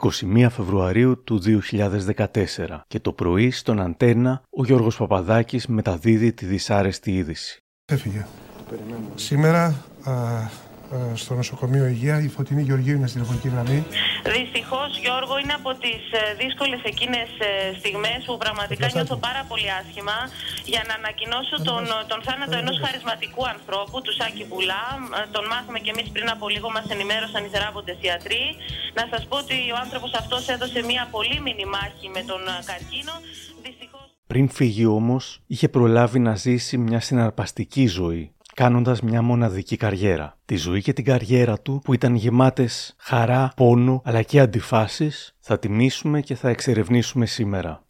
[0.00, 2.26] 21 Φεβρουαρίου του 2014
[2.86, 7.62] και το πρωί στον Αντένα ο Γιώργος Παπαδάκης μεταδίδει τη δυσάρεστη είδηση.
[7.84, 8.26] Έφυγε.
[9.14, 10.10] Σήμερα ε,
[11.14, 12.16] στο νοσοκομείο Υγεία.
[12.26, 13.78] Η Φωτεινή Γεωργίου είναι στην τηλεφωνική γραμμή.
[14.38, 17.28] Δυστυχώς, Γιώργο, είναι από τις ε, δύσκολες εκείνες
[17.78, 20.18] στιγμές που πραγματικά νιώθω πάρα πολύ άσχημα
[20.72, 24.84] για να ανακοινώσω τον, τον θάνατο ενός χαρισματικού ανθρώπου, του Σάκη Μπουλά.
[25.18, 28.44] Ε, τον μάθαμε και εμείς πριν από λίγο, μας ενημέρωσαν οι θεράποντες ιατροί.
[28.98, 33.14] Να σας πω ότι ο άνθρωπος αυτός έδωσε μια πολύ μήνυ μάχη με τον καρκίνο.
[33.66, 34.06] Δυστυχώς...
[34.32, 38.24] Πριν φύγει όμως, είχε προλάβει να ζήσει μια συναρπαστική ζωή
[38.54, 40.38] κάνοντας μια μοναδική καριέρα.
[40.44, 45.58] Τη ζωή και την καριέρα του που ήταν γεμάτες χαρά, πόνο αλλά και αντιφάσεις θα
[45.58, 47.84] τιμήσουμε και θα εξερευνήσουμε σήμερα.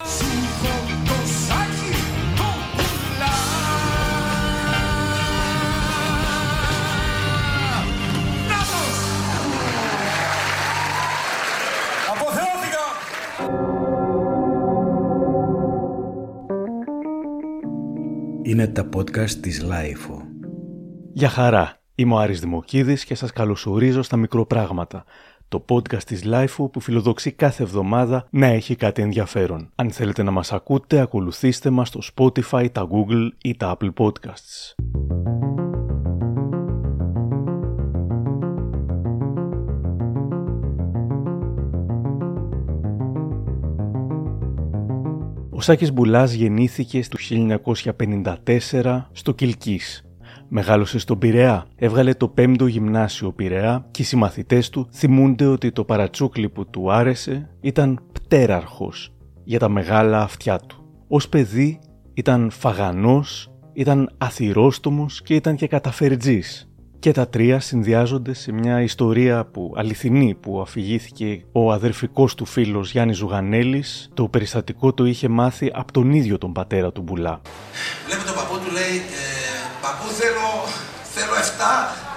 [18.45, 20.32] Είναι τα podcast της Lifeo.
[21.15, 25.03] Γεια χαρά, είμαι ο Άρης Δημοκίδης και σας καλωσορίζω στα μικροπράγματα,
[25.47, 29.69] το podcast της LIFE που φιλοδοξεί κάθε εβδομάδα να έχει κάτι ενδιαφέρον.
[29.75, 34.73] Αν θέλετε να μας ακούτε, ακολουθήστε μας στο Spotify, τα Google ή τα Apple Podcasts.
[45.49, 50.03] Ο Σάκης Μπουλάς γεννήθηκε στο 1954 στο Κιλκής,
[50.55, 55.83] Μεγάλωσε στον Πειραιά, έβγαλε το 5ο γυμνάσιο Πειραιά και οι συμμαθητές του θυμούνται ότι το
[55.83, 61.03] παρατσούκλι που του άρεσε ήταν πτέραρχος για τα μεγάλα αυτιά του.
[61.07, 61.79] Ως παιδί
[62.13, 66.69] ήταν φαγανός, ήταν αθυρόστομος και ήταν και καταφερτζής.
[66.99, 72.91] Και τα τρία συνδυάζονται σε μια ιστορία που αληθινή που αφηγήθηκε ο αδερφικός του φίλος
[72.91, 74.09] Γιάννης Ζουγανέλης.
[74.13, 77.41] Το περιστατικό το είχε μάθει από τον ίδιο τον πατέρα του Μπουλά.
[78.05, 78.97] Βλέπει τον παππού του λέει
[79.29, 79.32] ε,
[79.85, 80.47] Παππού θέλω,
[81.15, 81.45] θέλω 7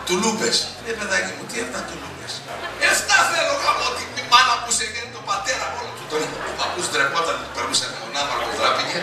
[0.06, 0.56] τουλούπες.
[0.88, 2.32] Ε, παιδάκι μου, τι 7 τουλούπες;
[2.92, 6.04] 7 θέλω γάμο τη μάνα που σε γίνει το πατέρα όλο του.
[6.10, 8.98] Τον ο παππούς ντρεπόταν, περνούσε με μονάδα το δράπηκε.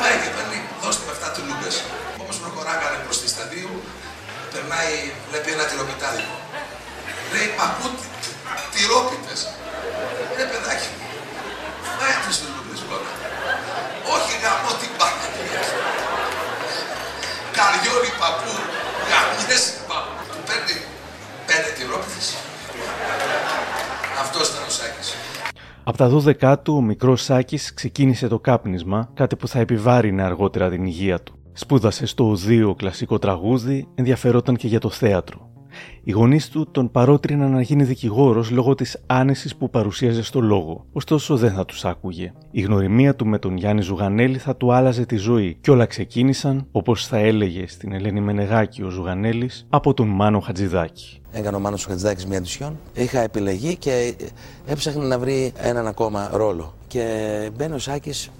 [0.00, 1.74] Πάει και παίρνει, δώστε με 7 τουλούπες.
[2.22, 3.74] Όπως προχωράγανε προς τη σταδίου,
[4.52, 4.94] περνάει,
[5.28, 6.36] βλέπει ένα τυροπιτάδικο.
[7.32, 7.86] Λέει παππού
[8.72, 9.40] τυρόπιτες.
[10.40, 11.06] Ε, παιδάκι μου,
[11.96, 13.12] φάει αυτές τις τουλούπες πρώτα.
[14.14, 15.26] Όχι γάμο την πάντα
[17.60, 18.52] καριόλι παππού,
[19.10, 20.76] γαμιές παππού, του παίρνει
[21.48, 22.26] πέντε τυρόπιτες.
[24.22, 25.08] Αυτός ήταν ο Σάκης.
[25.84, 30.70] Από τα 12 του, ο μικρός Σάκης ξεκίνησε το κάπνισμα, κάτι που θα επιβάρυνε αργότερα
[30.70, 31.34] την υγεία του.
[31.52, 35.49] Σπούδασε στο οδείο κλασικό τραγούδι, ενδιαφερόταν και για το θέατρο.
[36.04, 40.84] Οι γονείς του τον παρότριναν να γίνει δικηγόρος λόγω της άνεσης που παρουσίαζε στο λόγο,
[40.92, 42.32] ωστόσο δεν θα τους άκουγε.
[42.50, 46.66] Η γνωριμία του με τον Γιάννη Ζουγανέλη θα του άλλαζε τη ζωή και όλα ξεκίνησαν,
[46.72, 51.20] όπως θα έλεγε στην Ελένη Μενεγάκη ο Ζουγανέλης, από τον Μάνο Χατζηδάκη.
[51.32, 52.78] Έκανε ο Μάνος Χατζηδάκης μια αντισιόν.
[52.94, 54.14] Είχα επιλεγεί και
[54.66, 56.74] έψαχνε να βρει έναν ακόμα ρόλο.
[56.88, 57.04] Και
[57.56, 58.30] μπαίνει ο Σάκης,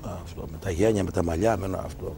[0.51, 2.17] με τα γένια, με τα μαλλιά, με αυτό.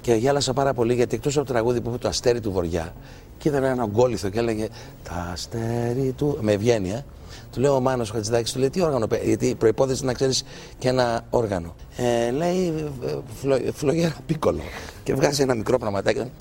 [0.00, 2.94] Και γέλασα πάρα πολύ γιατί εκτός από το τραγούδι που είπε το αστέρι του Βοριά,
[3.38, 4.68] και είδα ένα γκόλιθο και έλεγε
[5.02, 6.38] Τα αστέρι του.
[6.40, 7.04] Με ευγένεια.
[7.52, 10.44] Του λέω ο Μάνος Χατζηδάκης, του λέει τι όργανο Γιατί προπόθεση να ξέρεις
[10.78, 11.74] και ένα όργανο.
[11.96, 14.60] Ε, λέει ε, φλο, φλογέρα πίκολο.
[15.02, 16.32] Και βγάζει ένα μικρό πραγματάκι.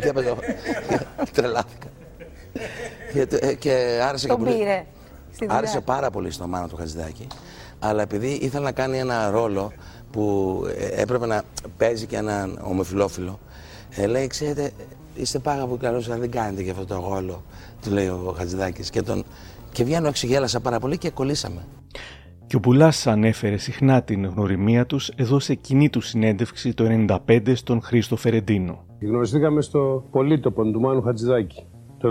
[0.00, 0.34] και έπαιζε.
[1.32, 1.86] Τρελάθηκα.
[3.12, 4.86] Και, ε, και άρεσε και πολύ.
[5.46, 7.26] Άρεσε πάρα πολύ στο Μάνο του Χατζηδάκη.
[7.78, 9.72] Αλλά επειδή ήθελα να κάνει ένα ρόλο
[10.10, 11.42] που ε, έπρεπε να
[11.76, 13.38] παίζει και έναν ομοφυλόφιλο,
[13.90, 14.70] ε, λέει, ξέρετε,
[15.14, 17.42] είστε πάρα πολύ καλός, αλλά δεν κάνετε και αυτό το ρόλο,
[17.82, 18.90] του λέει ο Χατζηδάκης.
[18.90, 19.24] Και, τον...
[19.72, 21.62] και βγαίνω έξω, γέλασα πάρα πολύ και κολλήσαμε.
[22.46, 27.52] Και ο Πουλάς ανέφερε συχνά την γνωριμία τους εδώ σε κοινή του συνέντευξη το 1995
[27.54, 28.84] στον Χρήστο Φερεντίνο.
[29.00, 31.66] Γνωριστήκαμε στο πολίτοπο του Μάνου Χατζηδάκη
[31.98, 32.08] το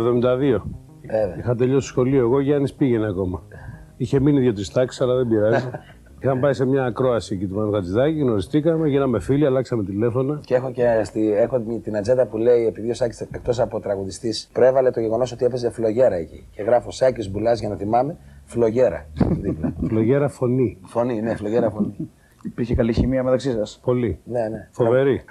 [0.58, 0.62] 1972.
[1.40, 3.44] Είχα τελειώσει σχολείο εγώ, Γιάννης πήγαινε ακόμα.
[3.98, 5.66] Είχε μείνει δύο-τρεις τάξεις, αλλά δεν πειράζει.
[6.24, 10.42] Είχαμε πάει σε μια ακρόαση εκεί του Μάνου Χατζηδάκη, γνωριστήκαμε, γίναμε φίλοι, αλλάξαμε τηλέφωνα.
[10.46, 14.50] Και έχω και στη, έχω την ατζέντα που λέει, επειδή ο Σάκης εκτός από τραγουδιστής,
[14.54, 16.48] προέβαλε το γεγονός ότι έπαιζε φλογέρα εκεί.
[16.56, 19.06] Και γράφω Σάκης Μπουλάς για να θυμάμαι, φλογέρα.
[19.90, 20.78] φλογέρα φωνή.
[20.86, 22.10] Φωνή, ναι, φλογέρα φωνή.
[22.44, 23.80] Υπήρχε καλή χημεία μεταξύ σας.
[23.84, 24.20] Πολύ.
[24.24, 24.68] Ναι, ναι.
[24.72, 25.24] Φοβερή.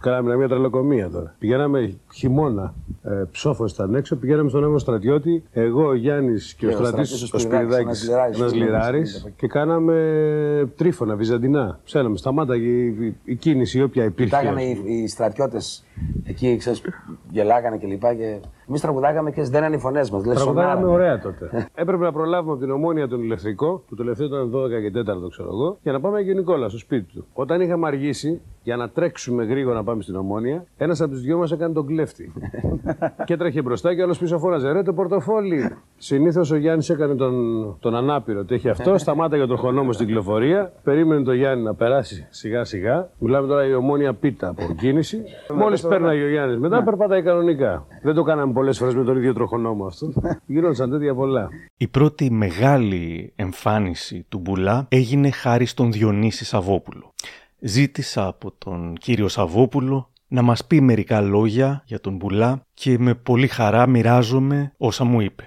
[0.00, 1.34] Κάναμε μια τρελοκομεία τώρα.
[1.38, 2.74] Πηγαίναμε χειμώνα.
[3.02, 4.16] Ε, Ψόφος ήταν έξω.
[4.16, 5.42] Πηγαίναμε στον Εύω Στρατιώτη.
[5.52, 8.08] Εγώ, ο Γιάννης και ο Στρατής, ο Σπυριδάκης.
[8.34, 9.32] Ένας λιράρης.
[9.36, 11.78] Και κάναμε τρίφωνα, βυζαντινά.
[11.84, 12.16] Ψέλαμε.
[12.16, 14.36] Σταμάταγε η, η κίνηση, όποια υπήρχε.
[14.36, 15.84] Κοιτάγανε οι, οι στρατιώτες
[16.24, 16.82] εκεί, ξέρεις,
[17.30, 18.00] γελάγανε κλπ.
[18.00, 18.40] Και, και
[18.72, 20.22] Εμείς τραγουδάγαμε και δεν είναι οι φωνές μας.
[20.22, 21.50] Δηλαδή τραγουδάγαμε ωραία τότε.
[21.74, 25.48] Έπρεπε να προλάβουμε από την ομόνια τον ηλεκτρικό, το τελευταίο ήταν 12 και 4, ξέρω
[25.48, 27.26] εγώ, για να πάμε Γενικόλα στο σπίτι του.
[27.32, 31.38] Όταν είχαμε αργήσει για να τρέξουμε γρήγορα να πάμε στην ομόνια, ένας από τους δυο
[31.38, 32.32] μας έκανε τον κλέφτη.
[33.26, 35.76] και έτρεχε μπροστά και άλλος πίσω φώναζε ρε το πορτοφόλι.
[35.96, 37.34] Συνήθως ο Γιάννης έκανε τον,
[37.80, 38.44] τον ανάπηρο.
[38.44, 43.10] Το έχει αυτό, σταμάταγε το χρονόμο στην κυκλοφορία, περίμενε το Γιάννη να περάσει σιγά σιγά.
[43.18, 45.22] Μιλάμε τώρα η ομόνια πίτα από κίνηση.
[45.54, 46.84] Μόλις πέρναγε ο Γιάννης μετά, ναι.
[46.84, 47.86] περπατάει κανονικά.
[48.02, 50.12] Δεν το κάναμε πολλές φορές με τον ίδιο τροχονόμο αυτό.
[50.46, 51.48] Γινόντουσαν τέτοια πολλά.
[51.76, 57.14] Η πρώτη μεγάλη εμφάνιση του Μπουλά έγινε χάρη στον Διονύση Σαββόπουλο.
[57.58, 63.14] Ζήτησα από τον κύριο Σαββόπουλο να μας πει μερικά λόγια για τον Μπουλά και με
[63.14, 65.46] πολύ χαρά μοιράζομαι όσα μου είπε.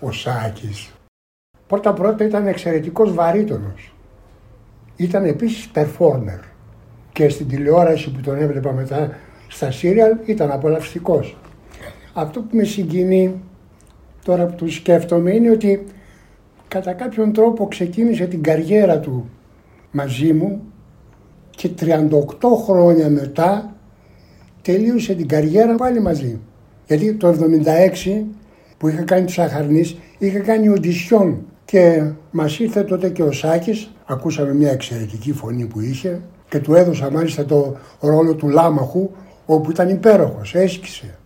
[0.00, 0.92] Ο Σάκης
[1.66, 3.94] πρώτα πρώτα ήταν εξαιρετικός βαρύτονος.
[4.96, 6.40] Ήταν επίσης performer
[7.12, 9.16] και στην τηλεόραση που τον έβλεπα μετά
[9.48, 11.36] στα σύριαλ ήταν απολαυστικός.
[12.16, 13.34] Αυτό που με συγκινεί
[14.24, 15.84] τώρα που το σκέφτομαι είναι ότι
[16.68, 19.28] κατά κάποιον τρόπο ξεκίνησε την καριέρα του
[19.90, 20.62] μαζί μου
[21.50, 21.88] και 38
[22.64, 23.74] χρόνια μετά
[24.62, 26.40] τελείωσε την καριέρα πάλι μαζί.
[26.86, 27.34] Γιατί το
[28.08, 28.22] 76
[28.78, 33.90] που είχα κάνει τη Σαχαρνής είχα κάνει οντισιόν και μας ήρθε τότε και ο Σάκης,
[34.06, 39.10] ακούσαμε μια εξαιρετική φωνή που είχε και του έδωσα μάλιστα το ρόλο του Λάμαχου
[39.46, 41.18] όπου ήταν υπέροχος, έσκησε.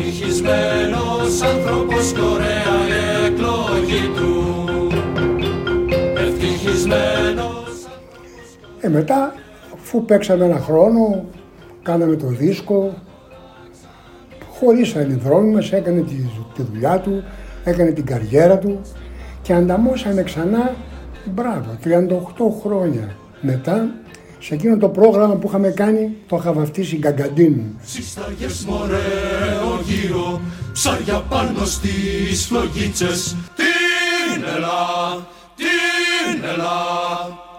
[0.00, 4.86] Ευτυχισμένος άνθρωπος και ωραία η εκλογή του.
[6.16, 7.86] Ευτυχισμένος
[8.80, 9.34] Ε μετά,
[9.74, 11.24] αφού παίξαμε ένα χρόνο,
[11.82, 12.94] κάναμε το δίσκο,
[14.52, 16.14] χωρίσανε οι δρόμοι μας, έκανε τη,
[16.54, 17.22] τη δουλειά του,
[17.64, 18.80] έκανε την καριέρα του
[19.42, 20.74] και ανταμώσαμε ξανά,
[21.24, 21.88] μπράβο, 38
[22.62, 23.90] χρόνια μετά
[24.40, 27.60] σε εκείνο το πρόγραμμα που είχαμε κάνει το είχα βαφτίσει Γκαγκαντίν.
[27.82, 30.40] Συσταγές μωρέο γύρω,
[30.72, 35.26] ψάρια πάνω στις φλογίτσες, την ελά,
[35.56, 37.49] την ελά.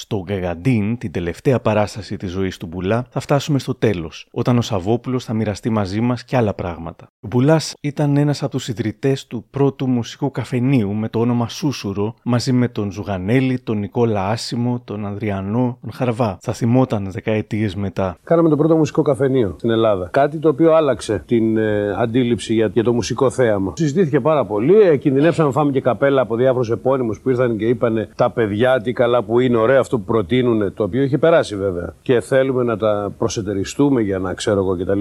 [0.00, 4.60] Στο Γκαγαντίν, την τελευταία παράσταση της ζωής του Μπουλά, θα φτάσουμε στο τέλος, όταν ο
[4.60, 7.08] Σαββόπουλος θα μοιραστεί μαζί μας και άλλα πράγματα.
[7.20, 12.14] Ο Μπουλάς ήταν ένας από τους ιδρυτές του πρώτου μουσικού καφενείου με το όνομα Σούσουρο,
[12.22, 16.38] μαζί με τον Ζουγανέλη, τον Νικόλα Άσιμο, τον Ανδριανό, τον Χαρβά.
[16.40, 18.16] Θα θυμόταν δεκαετίες μετά.
[18.24, 20.08] Κάναμε το πρώτο μουσικό καφενείο στην Ελλάδα.
[20.12, 23.72] Κάτι το οποίο άλλαξε την ε, αντίληψη για, για το μουσικό θέαμα.
[23.76, 24.80] Συζητήθηκε πάρα πολύ.
[24.80, 28.80] Ε, κινδυνεύσαμε να φάμε και καπέλα από διάφορους επώνυμους που ήρθαν και είπαν τα παιδιά
[28.80, 32.62] τι καλά που είναι, ωραία αυτό που προτείνουν, το οποίο έχει περάσει βέβαια, και θέλουμε
[32.62, 35.00] να τα προσετεριστούμε για να ξέρω εγώ κτλ.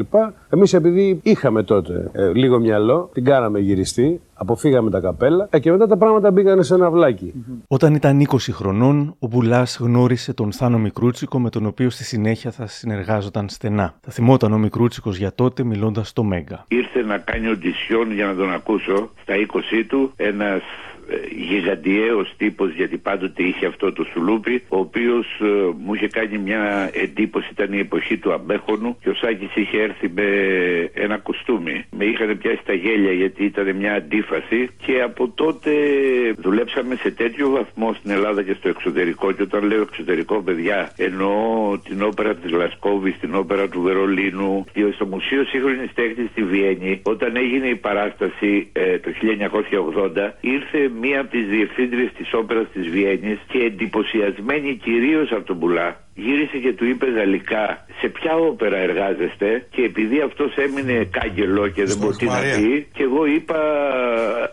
[0.49, 5.71] Εμείς επειδή είχαμε τότε ε, λίγο μυαλό, την κάναμε γυριστή, αποφύγαμε τα καπέλα ε, και
[5.71, 7.33] μετά τα πράγματα μπήκαν σε ένα βλάκι.
[7.67, 12.51] Όταν ήταν 20 χρονών, ο Μπουλάς γνώρισε τον Θάνο Μικρούτσικο με τον οποίο στη συνέχεια
[12.51, 13.93] θα συνεργάζονταν στενά.
[14.01, 16.65] Θα θυμόταν ο Μικρούτσικος για τότε μιλώντας στο Μέγκα.
[16.67, 20.61] Ήρθε να κάνει οντισιόν για να τον ακούσω στα 20 του ένας
[21.49, 25.45] γιγαντιαίος τύπος γιατί πάντοτε είχε αυτό το σουλούπι ο οποίος ε,
[25.83, 30.09] μου είχε κάνει μια εντύπωση ήταν η εποχή του Αμπέχονου και ο Σάκης είχε έρθει
[30.15, 30.23] με
[30.93, 34.27] ένα κουστούμι με είχαν πιάσει τα γέλια γιατί ήταν μια αντίφαση
[34.85, 35.71] και από τότε
[36.37, 39.31] δουλέψαμε σε τέτοιο βαθμό στην Ελλάδα και στο εξωτερικό.
[39.31, 41.33] Και όταν λέω εξωτερικό παιδιά εννοώ
[41.77, 44.65] την όπερα της Λασκόβης, την όπερα του Βερολίνου.
[44.93, 49.09] Στο Μουσείο Σύγχρονης Τέχνης στη Βιέννη όταν έγινε η παράσταση ε, το
[50.17, 55.55] 1980 ήρθε μία από τις διευθύντριες της όπερας της Βιέννης και εντυπωσιασμένη κυρίως από τον
[55.55, 61.67] Μπουλά γύρισε και του είπε γαλλικά σε ποια όπερα εργάζεστε και επειδή αυτός έμεινε κάγκελο
[61.67, 63.59] και δεν μπορεί να πει και εγώ είπα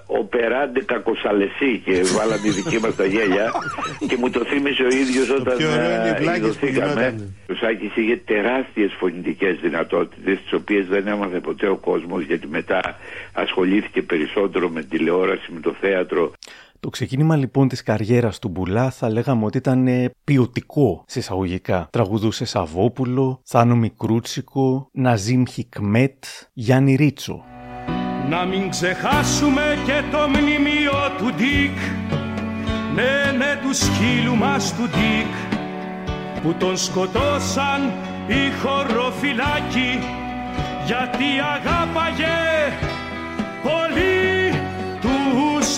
[0.07, 3.53] οπεράντε κακοσαλεσί και βάλαμε δική μας τα γέλια.
[4.09, 7.35] Και μου το θύμισε ο ίδιος όταν ε, ειδωθήκαμε.
[7.51, 12.81] Ο Σάκης είχε τεράστιες φωνητικές δυνατότητες τις οποίες δεν έμαθε ποτέ ο κόσμος γιατί μετά
[13.33, 16.33] ασχολήθηκε περισσότερο με τηλεόραση, με το θέατρο
[16.81, 19.89] το ξεκίνημα λοιπόν της καριέρας του Μπουλά θα λέγαμε ότι ήταν
[20.25, 21.89] ποιοτικό σε εισαγωγικά.
[21.93, 27.45] Τραγουδούσε Σαββόπουλο, Θάνο Μικρούτσικο, Ναζίμ Χικμέτ, Γιάννη Ρίτσο.
[28.29, 31.79] Να μην ξεχάσουμε και το μνημείο του Ντίκ
[32.95, 35.33] Ναι, ναι, του σκύλου μας του Ντίκ
[36.43, 37.93] Που τον σκοτώσαν
[38.27, 39.99] οι χωροφυλάκοι
[40.87, 42.37] Γιατί αγάπαγε
[43.63, 44.46] πολύ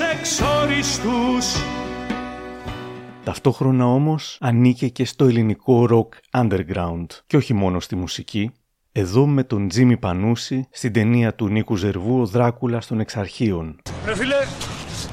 [0.01, 1.63] εξόριστους.
[3.25, 8.53] Ταυτόχρονα όμως ανήκε και στο ελληνικό rock underground και όχι μόνο στη μουσική.
[8.93, 13.81] Εδώ με τον Τζίμι Πανούση στην ταινία του Νίκου Ζερβού «Ο Δράκουλας των Εξαρχείων».
[14.07, 14.35] Ρε φίλε,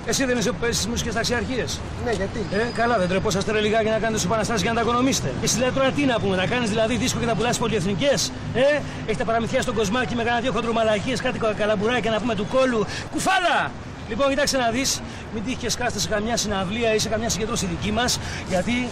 [0.05, 1.65] Εσύ δεν είσαι που παίζεις τις μουσικές ταξιαρχίε.
[2.05, 4.83] Ναι, γιατί; Ε, καλά, δεν τρεπόσαστε ρε λιγάκι να κάνετε του επαναστάσει για να τα
[4.83, 5.33] οικονομήσετε.
[5.43, 8.31] Εσύ δηλαδή τώρα τι να πούμε, να κάνεις δηλαδή δίσκο και να πουλάσει πολυεθνικές.
[8.53, 12.85] Ε, έχετε παραμυθιά στον κοσμάκι με κανένα δύο χοντρομαλακίες, κάτι καλαμπουράκια να πούμε του κόλου.
[13.11, 13.71] Κουφάλα!
[14.09, 15.01] Λοιπόν, κοιτάξτε να δεις,
[15.33, 18.19] μην τύχει και σκάστε σε καμιά συναυλία ή σε καμιά συγκέντρωση δική μας,
[18.49, 18.89] γιατί.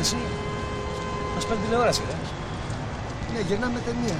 [0.00, 0.16] Εσύ.
[1.34, 2.14] Μας παίρνει τηλεόραση, ε.
[3.32, 4.16] Ναι, γυρνάμε ταινία.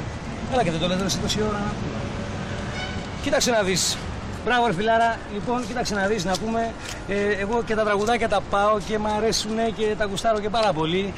[0.50, 1.98] Καλά και δεν το λέτε σε τόση ώρα να πούμε.
[3.22, 3.96] Κοίταξε να δεις.
[4.44, 5.18] Μπράβο, ρε φιλάρα.
[5.32, 6.72] Λοιπόν, κοίταξε να δεις να πούμε.
[7.08, 10.72] Ε, εγώ και τα τραγουδάκια τα πάω και μου αρέσουν και τα γουστάρω και πάρα
[10.72, 11.12] πολύ.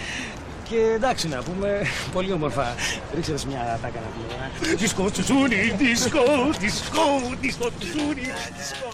[0.69, 1.81] Και εντάξει να πούμε,
[2.13, 2.75] πολύ όμορφα.
[3.15, 4.75] Ρίξε μια τάκα να πούμε.
[4.77, 6.21] Δίσκο τσουτσούνι, δίσκο,
[6.59, 7.03] δίσκο,
[7.41, 8.21] δίσκο τσουτσούνι,
[8.57, 8.89] δίσκο.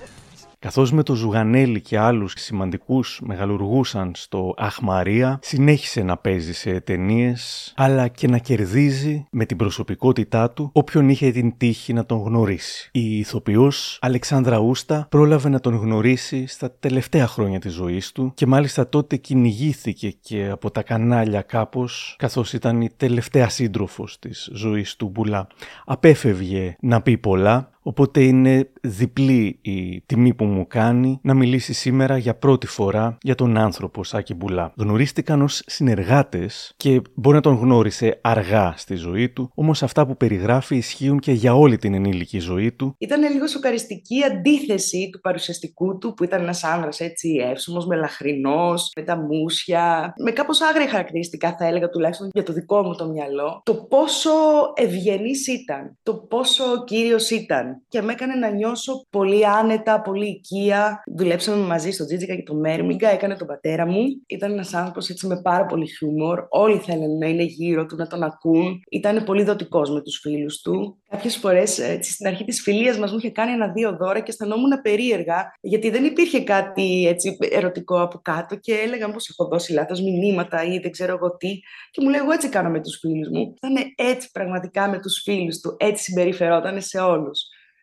[0.62, 7.72] Καθώς με το Ζουγανέλη και άλλους σημαντικούς μεγαλουργούσαν στο Αχμαρία, συνέχισε να παίζει σε ταινίες,
[7.76, 12.88] αλλά και να κερδίζει με την προσωπικότητά του όποιον είχε την τύχη να τον γνωρίσει.
[12.92, 18.46] Η ηθοποιός Αλεξάνδρα Ούστα πρόλαβε να τον γνωρίσει στα τελευταία χρόνια της ζωής του και
[18.46, 24.96] μάλιστα τότε κυνηγήθηκε και από τα κανάλια κάπως, καθώς ήταν η τελευταία σύντροφος της ζωής
[24.96, 25.46] του Μπουλά.
[25.84, 32.16] Απέφευγε να πει πολλά, Οπότε είναι διπλή η τιμή που μου κάνει να μιλήσει σήμερα
[32.16, 34.72] για πρώτη φορά για τον άνθρωπο Σάκη Μπουλά.
[34.76, 40.16] Γνωρίστηκαν ως συνεργάτες και μπορεί να τον γνώρισε αργά στη ζωή του, όμως αυτά που
[40.16, 42.94] περιγράφει ισχύουν και για όλη την ενήλικη ζωή του.
[42.98, 49.02] Ήταν λίγο σοκαριστική αντίθεση του παρουσιαστικού του που ήταν ένας άνδρας έτσι εύσωμος, μελαχρινός, με
[49.02, 53.60] τα μουσια, με κάπως άγρια χαρακτηριστικά θα έλεγα τουλάχιστον για το δικό μου το μυαλό.
[53.64, 54.30] Το πόσο
[54.74, 61.02] ευγενής ήταν, το πόσο κύριος ήταν και με έκανε να νιώσω πολύ άνετα, πολύ οικία.
[61.16, 64.04] Δουλέψαμε μαζί στο Τζίτζικα και το Μέρμιγκα, έκανε τον πατέρα μου.
[64.26, 66.46] Ήταν ένας άνθρωπος έτσι με πάρα πολύ χιούμορ.
[66.48, 68.80] Όλοι θέλουν να είναι γύρω του, να τον ακούν.
[68.90, 70.98] Ήταν πολύ δοτικός με τους φίλους του.
[71.08, 75.52] Κάποιες φορές στην αρχή της φιλίας μας μου είχε κάνει ένα-δύο δώρα και αισθανόμουν περίεργα,
[75.60, 80.64] γιατί δεν υπήρχε κάτι έτσι ερωτικό από κάτω και έλεγα πω έχω δώσει λάθος μηνύματα
[80.64, 81.60] ή δεν ξέρω εγώ τι.
[81.90, 83.54] Και μου λέει: Εγώ έτσι κάνω με τους φίλους μου.
[83.62, 87.40] Ήταν έτσι πραγματικά με τους φίλους του, έτσι συμπεριφερόταν σε όλους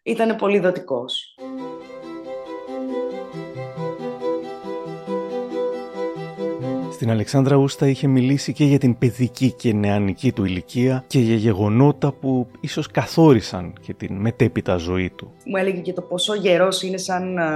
[0.07, 1.35] ήταν πολύ δοτικός.
[6.91, 11.35] Στην Αλεξάνδρα Ούστα είχε μιλήσει και για την παιδική και νεανική του ηλικία και για
[11.35, 15.31] γεγονότα που ίσως καθόρισαν και την μετέπειτα ζωή του.
[15.45, 17.49] Μου έλεγε και το πόσο γερός είναι σαν α,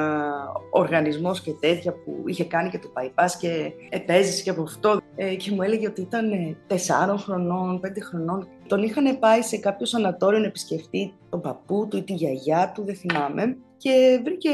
[0.69, 4.99] οργανισμός και τέτοια που είχε κάνει και το bypass και επέζησε και από αυτό.
[5.15, 8.47] Ε, και μου έλεγε ότι ήταν τεσσάρων χρονών, πέντε χρονών.
[8.71, 12.83] Τον είχαν πάει σε κάποιο σανατόριο να επισκεφτεί τον παππού του ή τη γιαγιά του,
[12.83, 13.57] δεν θυμάμαι.
[13.77, 14.49] Και βρήκε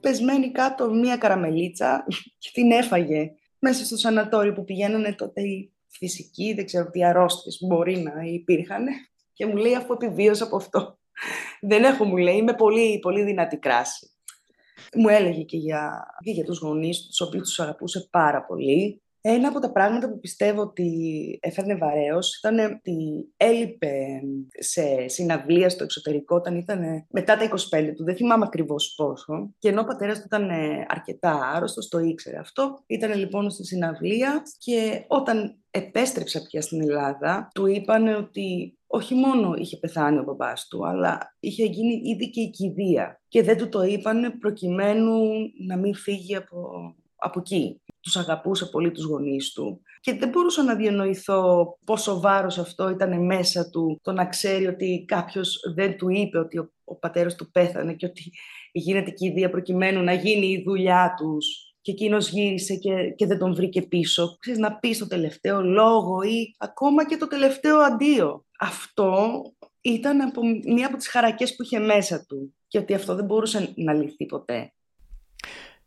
[0.00, 2.04] πεσμένη κάτω μία καραμελίτσα
[2.38, 7.58] και την έφαγε μέσα στο σανατόριο που πηγαίνανε τότε οι φυσικοί, δεν ξέρω τι αρρώστιες
[7.60, 8.86] μπορεί να υπήρχαν.
[9.32, 10.98] Και μου λέει αφού επιβίωσα από αυτό.
[11.60, 14.10] δεν έχω, μου λέει, είμαι πολύ, πολύ δυνατή κράση.
[14.96, 19.02] Μου έλεγε και για, και για τους γονείς του, τους οποίους τους αγαπούσε πάρα πολύ.
[19.26, 20.88] Ένα από τα πράγματα που πιστεύω ότι
[21.42, 22.96] έφερνε βαρέως ήταν ότι
[23.36, 24.20] έλειπε
[24.58, 29.54] σε συναυλία στο εξωτερικό όταν ήταν μετά τα 25 του, δεν θυμάμαι ακριβώς πόσο.
[29.58, 30.50] Και ενώ ο πατέρας του ήταν
[30.88, 32.82] αρκετά άρρωστος, το ήξερε αυτό.
[32.86, 39.54] Ήταν λοιπόν στη συναυλία και όταν επέστρεψε πια στην Ελλάδα, του είπαν ότι όχι μόνο
[39.58, 43.20] είχε πεθάνει ο μπαμπάς του, αλλά είχε γίνει ήδη και η κηδεία.
[43.28, 45.18] Και δεν του το είπαν προκειμένου
[45.66, 46.70] να μην φύγει από,
[47.16, 52.58] από εκεί τους αγαπούσε πολύ τους γονείς του και δεν μπορούσα να διανοηθώ πόσο βάρος
[52.58, 56.96] αυτό ήταν μέσα του το να ξέρει ότι κάποιος δεν του είπε ότι ο, ο
[56.96, 58.32] πατέρας του πέθανε και ότι
[58.72, 63.26] γίνεται και η ιδέα προκειμένου να γίνει η δουλειά τους και εκείνος γύρισε και, και
[63.26, 64.36] δεν τον βρήκε πίσω.
[64.40, 68.44] Ξέρεις, να πεις το τελευταίο λόγο ή ακόμα και το τελευταίο αντίο.
[68.58, 69.42] Αυτό
[69.80, 73.72] ήταν από, μία από τις χαρακές που είχε μέσα του και ότι αυτό δεν μπορούσε
[73.76, 74.72] να λυθεί ποτέ.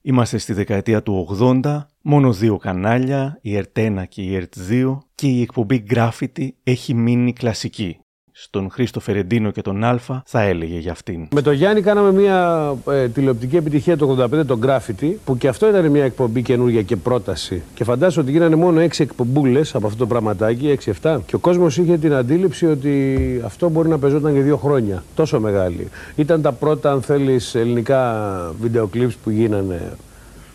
[0.07, 5.41] Είμαστε στη δεκαετία του 80, μόνο δύο κανάλια, η ΕΡΤ1 και η ΕΡΤ2 και η
[5.41, 7.99] εκπομπή Graffiti έχει μείνει κλασική
[8.39, 11.27] στον Χρήστο Φερεντίνο και τον Αλφα θα έλεγε για αυτήν.
[11.33, 15.69] Με τον Γιάννη κάναμε μια ε, τηλεοπτική επιτυχία το 85, τον Graffiti, που και αυτό
[15.69, 17.61] ήταν μια εκπομπή καινούργια και πρόταση.
[17.73, 21.19] Και φαντάζομαι ότι γίνανε μόνο 6 εκπομπούλες από αυτό το πραγματάκι, 6-7.
[21.25, 25.03] Και ο κόσμος είχε την αντίληψη ότι αυτό μπορεί να πεζόταν για δύο χρόνια.
[25.15, 25.87] Τόσο μεγάλη.
[26.15, 28.89] Ήταν τα πρώτα, αν θέλεις, ελληνικά βίντεο
[29.23, 29.97] που γίνανε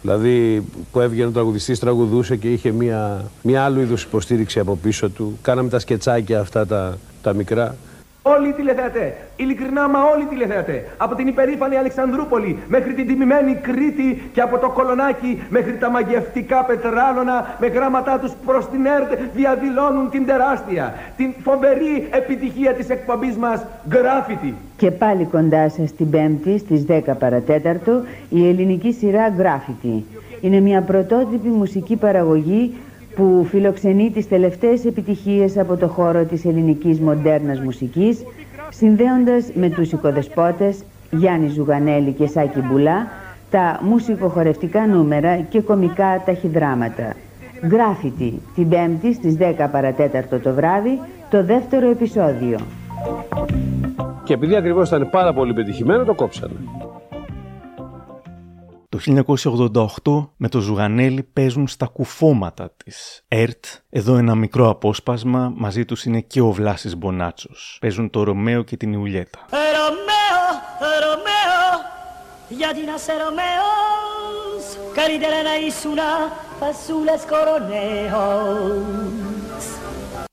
[0.02, 5.10] Δηλαδή που έβγαινε ο τραγουδιστής, τραγουδούσε και είχε μια, μια άλλου είδους υποστήριξη από πίσω
[5.10, 5.38] του.
[5.42, 7.76] Κάναμε τα σκετσάκια αυτά τα, τα μικρά.
[8.22, 13.54] Όλοι οι τηλεθεατές, ειλικρινά μα όλοι οι τηλεθεατές, από την υπερήφανη Αλεξανδρούπολη μέχρι την τιμημένη
[13.54, 19.20] Κρήτη και από το Κολονάκι μέχρι τα μαγευτικά πετράλωνα με γράμματά τους προς την ΕΡΤ
[19.34, 24.52] διαδηλώνουν την τεράστια, την φοβερή επιτυχία της εκπομπής μας Graffiti.
[24.76, 30.02] Και πάλι κοντά σας την Πέμπτη στις 10 παρατέταρτο η ελληνική σειρά Graffiti.
[30.40, 32.74] Είναι μια πρωτότυπη μουσική παραγωγή
[33.14, 38.24] που φιλοξενεί τις τελευταίες επιτυχίες από το χώρο της ελληνικής μοντέρνας μουσικής,
[38.70, 43.06] συνδέοντας με τους οικοδεσπότες Γιάννη Ζουγανέλη και Σάκη Μπουλά
[43.50, 47.14] τα μουσικοχορευτικά νούμερα και κομικά ταχυδράματα.
[47.66, 51.00] Γκράφιτι, την Πέμπτη στις 10 παρατέταρτο το βράδυ,
[51.30, 52.58] το δεύτερο επεισόδιο.
[54.24, 56.54] Και επειδή ακριβώς ήταν πάρα πολύ πετυχημένο, το κόψανε.
[58.92, 58.98] Το
[60.04, 63.64] 1988 με το Ζουγανέλη παίζουν στα κουφώματα της ΕΡΤ.
[63.90, 67.76] Εδώ ένα μικρό απόσπασμα, μαζί τους είναι και ο Βλάσης Μπονάτσος.
[67.80, 69.38] Παίζουν το Ρωμαίο και την Ιουλιέτα.
[69.50, 70.42] Ρωμαίο,
[71.00, 71.80] Ρωμαίο,
[72.48, 75.98] γιατί να 'σαι Ρωμαίος, καλύτερα να ήσουν
[76.58, 78.72] φασούλες κοροναίος.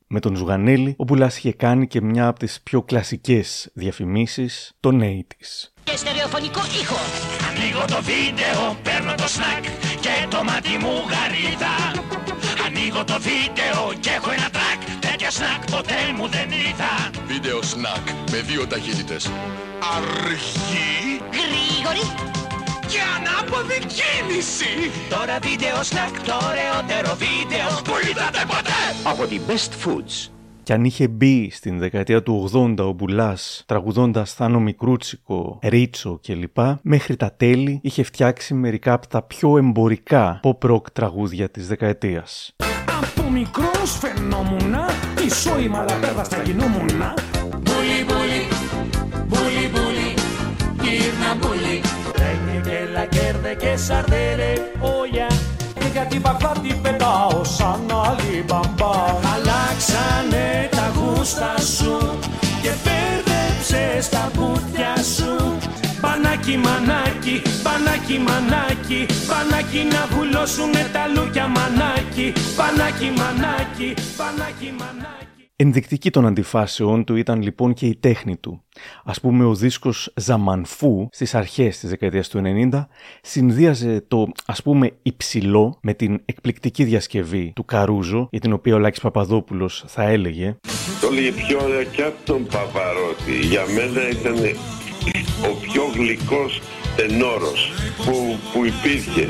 [0.08, 4.92] Με τον Ζουγανέλη, ο Μπουλάς είχε κάνει και μια από τις πιο κλασικές διαφημίσεις, το
[4.92, 5.74] νέι της.
[5.92, 7.00] Και στερεοφωνικό ήχο.
[7.48, 9.64] Ανοίγω το βίντεο, παίρνω το σνακ
[10.00, 11.76] και το μάτι μου γαρίδα.
[12.66, 16.94] Ανοίγω το βίντεο και έχω ένα τρακ, τέτοια σνακ ποτέ μου δεν είδα.
[17.28, 19.32] Βίντεο σνακ με δύο ταχύτητες.
[19.96, 21.22] Αργή.
[21.38, 22.06] Γρήγορη.
[22.92, 24.92] Και ανάποδη κίνηση.
[25.10, 28.82] Τώρα βίντεο σνακ, το ωραιότερο βίντεο που είδατε ποτέ.
[29.04, 30.39] Από την Best Foods.
[30.70, 36.58] Και αν είχε μπει στην δεκαετία του 80 ο Μπουλάς τραγουδώντας Θάνο Μικρούτσικο, Ρίτσο κλπ.
[36.82, 42.56] Μέχρι τα τέλη είχε φτιάξει μερικά από τα πιο εμπορικά pop rock τραγούδια της δεκαετίας.
[43.04, 44.86] Από μικρός φαινόμουνα,
[45.16, 47.14] τη σόη μαλαπέδα θα γινόμουνα.
[47.34, 48.42] Μπουλι, μπουλι,
[49.28, 50.14] μπουλι, μπουλι,
[50.82, 51.82] γύρνα μπουλι.
[52.16, 55.28] Ρένιε και λακέρδε και σαρδέλε, όγια.
[55.90, 58.96] Και γιατί παχάτη πετάω σαν άλλη μπαμπά.
[59.34, 62.20] Αλλάξανε τα γούστα σου
[62.62, 65.58] και μπέρδεψες τα πούτια σου.
[66.02, 72.34] Μπανάκι μανάκι, μπανάκι μανάκι, μπανάκι να βουλώσουνε τα λούκια μανάκι.
[72.56, 75.29] Μπανάκι μανάκι, μπανάκι μανάκι.
[75.62, 78.64] Ενδεικτική των αντιφάσεων του ήταν λοιπόν και η τέχνη του.
[79.04, 82.86] Ας πούμε ο δίσκος Ζαμανφού στις αρχές της δεκαετίας του 90
[83.22, 88.78] συνδύαζε το ας πούμε υψηλό με την εκπληκτική διασκευή του Καρούζο για την οποία ο
[88.78, 90.58] Λάκης Παπαδόπουλος θα έλεγε
[91.02, 93.40] Το έλεγε πιο ωραία και από τον Παπαρότη.
[93.42, 94.36] Για μένα ήταν
[95.50, 96.62] ο πιο γλυκός
[96.96, 97.72] τενόρος
[98.06, 99.28] που, που υπήρχε.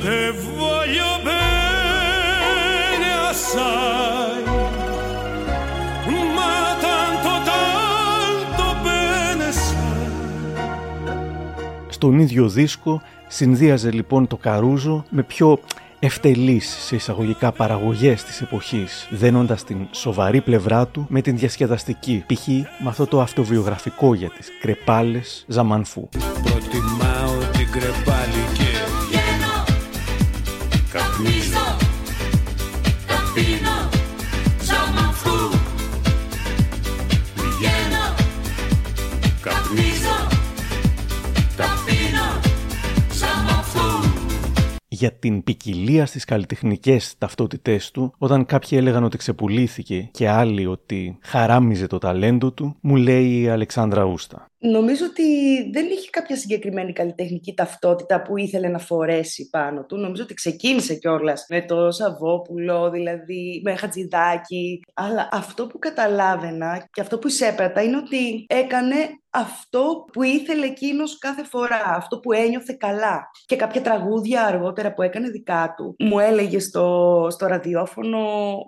[12.01, 15.59] Στον ίδιο δίσκο συνδύαζε λοιπόν το Καρούζο με πιο
[15.99, 22.47] ευτελείς σε εισαγωγικά παραγωγές της εποχής, δένοντας την σοβαρή πλευρά του με την διασκεδαστική, π.χ.
[22.47, 26.09] με αυτό το αυτοβιογραφικό για τις κρεπάλες Ζαμανφού.
[26.43, 27.08] Προτιμάω
[44.99, 51.17] για την ποικιλία στις καλλιτεχνικές ταυτότητές του, όταν κάποιοι έλεγαν ότι ξεπουλήθηκε και άλλοι ότι
[51.21, 54.47] χαράμιζε το ταλέντο του, μου λέει η Αλεξάνδρα Ούστα.
[54.61, 55.23] Νομίζω ότι
[55.71, 59.97] δεν είχε κάποια συγκεκριμένη καλλιτεχνική ταυτότητα που ήθελε να φορέσει πάνω του.
[59.97, 64.79] Νομίζω ότι ξεκίνησε κιόλας με το Σαββόπουλο, δηλαδή με Χατζηδάκι.
[64.93, 68.95] Αλλά αυτό που καταλάβαινα και αυτό που εισέπρατα είναι ότι έκανε
[69.39, 73.31] αυτό που ήθελε εκείνος κάθε φορά, αυτό που ένιωθε καλά.
[73.45, 78.19] Και κάποια τραγούδια αργότερα που έκανε δικά του, μου έλεγε στο, στο ραδιόφωνο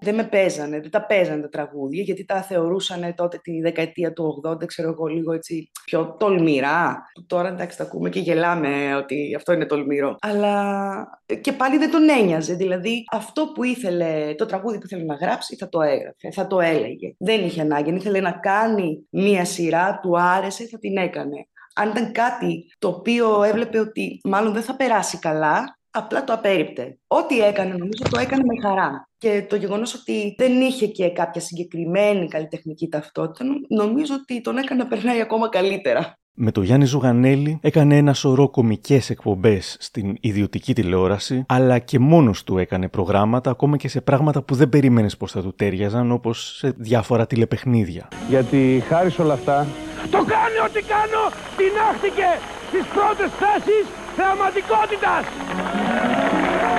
[0.02, 4.42] δεν με παίζανε, δεν τα παίζανε τα τραγούδια, γιατί τα θεωρούσαν τότε τη δεκαετία του
[4.48, 7.04] 80, ξέρω εγώ λίγο έτσι πιο τολμηρά.
[7.14, 10.16] Που τώρα εντάξει τα ακούμε και γελάμε ότι αυτό είναι τολμηρό.
[10.22, 12.54] Αλλά και πάλι δεν τον ένοιαζε.
[12.54, 16.60] Δηλαδή αυτό που ήθελε, το τραγούδι που ήθελε να γράψει θα το έγραφε, θα το
[16.60, 17.16] έλεγε.
[17.18, 17.90] Δεν είχε ανάγκη.
[17.90, 21.48] Αν ήθελε να κάνει μία σειρά, του άρεσε, θα την έκανε.
[21.76, 26.98] Αν ήταν κάτι το οποίο έβλεπε ότι μάλλον δεν θα περάσει καλά, απλά το απέριπτε.
[27.08, 29.10] Ό,τι έκανε, νομίζω, το έκανε με χαρά.
[29.18, 34.84] Και το γεγονός ότι δεν είχε και κάποια συγκεκριμένη καλλιτεχνική ταυτότητα, νομίζω ότι τον έκανε
[34.84, 36.16] να περνάει ακόμα καλύτερα.
[36.34, 42.44] Με το Γιάννη Ζουγανέλη έκανε ένα σωρό κομικές εκπομπές στην ιδιωτική τηλεόραση, αλλά και μόνος
[42.44, 46.56] του έκανε προγράμματα, ακόμα και σε πράγματα που δεν περίμενες πως θα του τέριαζαν, όπως
[46.58, 48.08] σε διάφορα τηλεπαιχνίδια.
[48.30, 49.68] Γιατί χάρη σε όλα αυτά...
[50.10, 51.24] Το κάνει ό,τι κάνω,
[51.58, 52.30] τεινάχτηκε
[52.70, 53.84] στις πρώτες θέσεις
[54.18, 55.24] θεαματικότητας.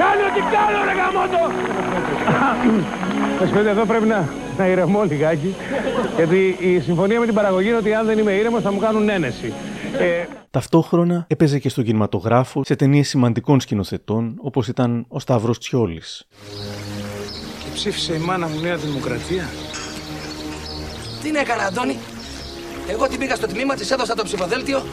[0.01, 1.43] Κάνει ό,τι κάνω ρε γαμότο.
[3.41, 5.55] Μας εδώ πρέπει να, να ηρεμώ λιγάκι,
[6.17, 9.09] γιατί η συμφωνία με την παραγωγή είναι ότι αν δεν είμαι ήρεμος θα μου κάνουν
[9.09, 9.53] ένεση.
[9.99, 10.25] Ε...
[10.51, 16.27] Ταυτόχρονα έπαιζε και στον κινηματογράφο σε ταινίες σημαντικών σκηνοθετών, όπως ήταν ο Σταύρος Τσιόλης.
[17.65, 19.49] Και ψήφισε η μάνα μου Νέα Δημοκρατία.
[21.23, 21.97] Τι είναι έκανα, Αντώνη;
[22.89, 24.85] Εγώ την πήγα στο τμήμα, της έδωσα το ψηφοδέλτιο,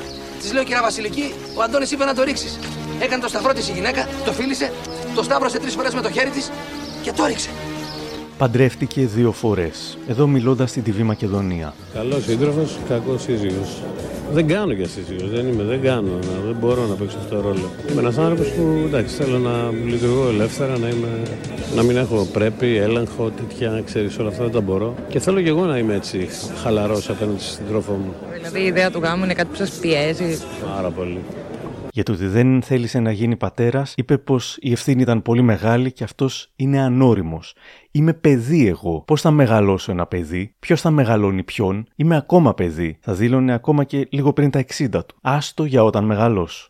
[0.41, 2.59] της λέω κυρία Βασιλική, ο Αντώνης είπε να το ρίξεις.
[2.99, 4.71] Έκανε το σταυρό της η γυναίκα, το φίλησε,
[5.15, 6.51] το σταύρωσε τρεις φορές με το χέρι της
[7.01, 7.49] και το ρίξε.
[8.39, 9.97] Παντρεύτηκε δύο φορές.
[10.07, 11.73] Εδώ μιλώντας στην TV Μακεδονία.
[11.93, 13.81] Καλός σύντροφος, κακός σύζυγος.
[14.33, 16.11] Δεν κάνω για σύζυγος, δεν είμαι, δεν κάνω,
[16.45, 17.69] δεν μπορώ να παίξω αυτό το ρόλο.
[17.91, 21.21] Είμαι ένας άνθρωπος που εντάξει, θέλω να λειτουργώ ελεύθερα, να, είμαι,
[21.75, 24.95] να μην έχω πρέπει, έλεγχο, τέτοια, ξέρεις όλα αυτά δεν τα μπορώ.
[25.09, 26.27] Και θέλω και εγώ να είμαι έτσι
[26.63, 28.13] χαλαρός απέναντι στην σύντροφό μου.
[28.33, 30.37] Δηλαδή η ιδέα του γάμου είναι κάτι που σας πιέζει;
[30.75, 31.19] Πάρα πολύ
[31.99, 35.91] για το ότι δεν θέλησε να γίνει πατέρας, είπε πως η ευθύνη ήταν πολύ μεγάλη
[35.91, 37.55] και αυτός είναι ανώριμος.
[37.91, 39.03] Είμαι παιδί εγώ.
[39.07, 42.97] Πώς θα μεγαλώσω ένα παιδί, ποιος θα μεγαλώνει ποιον, είμαι ακόμα παιδί.
[43.01, 45.15] Θα δήλωνε ακόμα και λίγο πριν τα 60 του.
[45.21, 46.68] Άστο για όταν μεγαλώσω.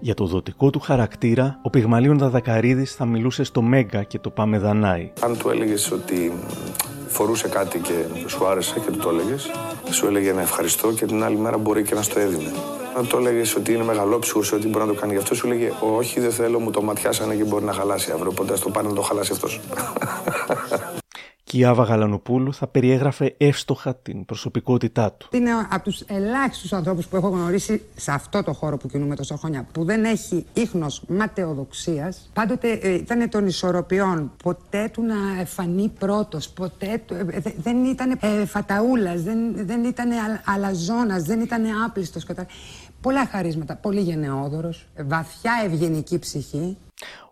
[0.00, 4.58] Για το δοτικό του χαρακτήρα, ο Πυγμαλίων Δαδακαρίδης θα μιλούσε στο Μέγκα και το Πάμε
[4.58, 5.12] Δανάη.
[5.20, 6.32] Αν του έλεγες ότι
[7.06, 7.92] φορούσε κάτι και
[8.26, 9.50] σου άρεσε και του το έλεγες,
[9.90, 12.52] σου έλεγε να ευχαριστώ και την άλλη μέρα μπορεί και να στο έδινε.
[12.96, 15.72] Αν το έλεγες ότι είναι μεγαλόψυχος, ότι μπορεί να το κάνει γι' αυτό, σου έλεγε
[15.96, 18.30] Όχι, δεν θέλω, μου το ματιάσανε και μπορεί να χαλάσει αύριο.
[18.30, 19.60] Οπότε ας το πάνε να το χαλάσει αυτός.
[21.48, 25.28] Και η Άβα Γαλανοπούλου θα περιέγραφε εύστοχα την προσωπικότητά του.
[25.32, 29.36] Είναι από τους ελάχιστους ανθρώπους που έχω γνωρίσει σε αυτό το χώρο που κινούμε τόσα
[29.36, 32.30] χρόνια, που δεν έχει ίχνος ματαιοδοξίας.
[32.32, 34.32] Πάντοτε ε, ήταν των ισορροπιών.
[34.42, 40.10] Ποτέ του να φανεί πρώτος, ποτέ του, ε, δεν ήταν ε, φαταούλας, δεν, δεν ήταν
[40.44, 42.26] αλαζόνας, δεν ήταν άπλιστος.
[43.00, 46.76] Πολλά χαρίσματα, πολύ γενναιόδωρος, βαθιά ευγενική ψυχή.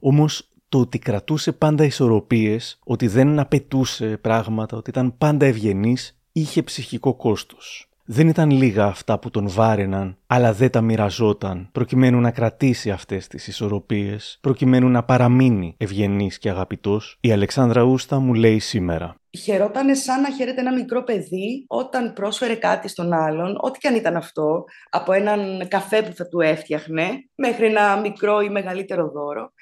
[0.01, 6.63] Όμως το ότι κρατούσε πάντα ισορροπίες, ότι δεν απαιτούσε πράγματα, ότι ήταν πάντα ευγενής, είχε
[6.63, 7.89] ψυχικό κόστος.
[8.09, 13.27] Δεν ήταν λίγα αυτά που τον βάρεναν, αλλά δεν τα μοιραζόταν, προκειμένου να κρατήσει αυτές
[13.27, 19.17] τις ισορροπίες, προκειμένου να παραμείνει ευγενής και αγαπητός, η Αλεξάνδρα Ούστα μου λέει σήμερα.
[19.43, 23.95] Χαιρότανε σαν να χαίρεται ένα μικρό παιδί όταν πρόσφερε κάτι στον άλλον, ό,τι και αν
[23.95, 29.53] ήταν αυτό, από έναν καφέ που θα του έφτιαχνε, μέχρι ένα μικρό ή μεγαλύτερο δώρο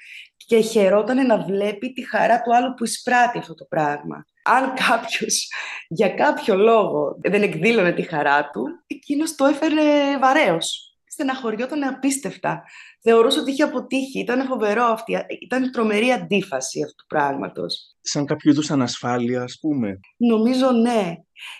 [0.45, 4.25] και χαιρόταν να βλέπει τη χαρά του άλλου που εισπράττει αυτό το πράγμα.
[4.43, 5.47] Αν κάποιος
[5.87, 10.89] για κάποιο λόγο δεν εκδήλωνε τη χαρά του, εκείνος το έφερε βαρέως.
[11.07, 12.63] Στεναχωριόταν απίστευτα.
[13.01, 14.19] Θεωρούσε ότι είχε αποτύχει.
[14.19, 15.17] Ήταν φοβερό αυτή.
[15.41, 17.95] Ήταν τρομερή αντίφαση αυτού του πράγματος.
[18.01, 19.99] Σαν κάποιο είδους ανασφάλεια, ας πούμε.
[20.17, 21.13] Νομίζω ναι.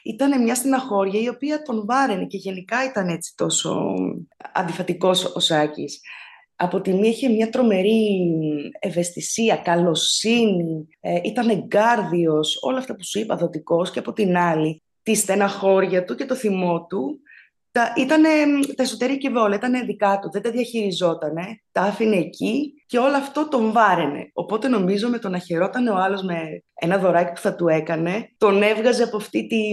[0.03, 3.93] Ήταν μια στεναχώρια η οποία τον βάραινε και γενικά ήταν έτσι τόσο
[4.53, 5.99] αντιφατικός ο Σάκης
[6.55, 8.29] από τη μία είχε μια τρομερή
[8.79, 14.83] ευαισθησία, καλοσύνη, ε, ήταν εγκάρδιος, όλα αυτά που σου είπα δοτικός και από την άλλη
[15.03, 17.19] τη στεναχώρια του και το θυμό του
[17.75, 18.29] τα, ήτανε,
[18.75, 23.47] τα εσωτερική βόλα, ήταν δικά του, δεν τα διαχειριζότανε, τα άφηνε εκεί και όλο αυτό
[23.47, 24.29] τον βάραινε.
[24.33, 28.29] Οπότε νομίζω με το να χαιρόταν ο άλλος με ένα δωράκι που θα του έκανε,
[28.37, 29.71] τον έβγαζε από αυτή τη,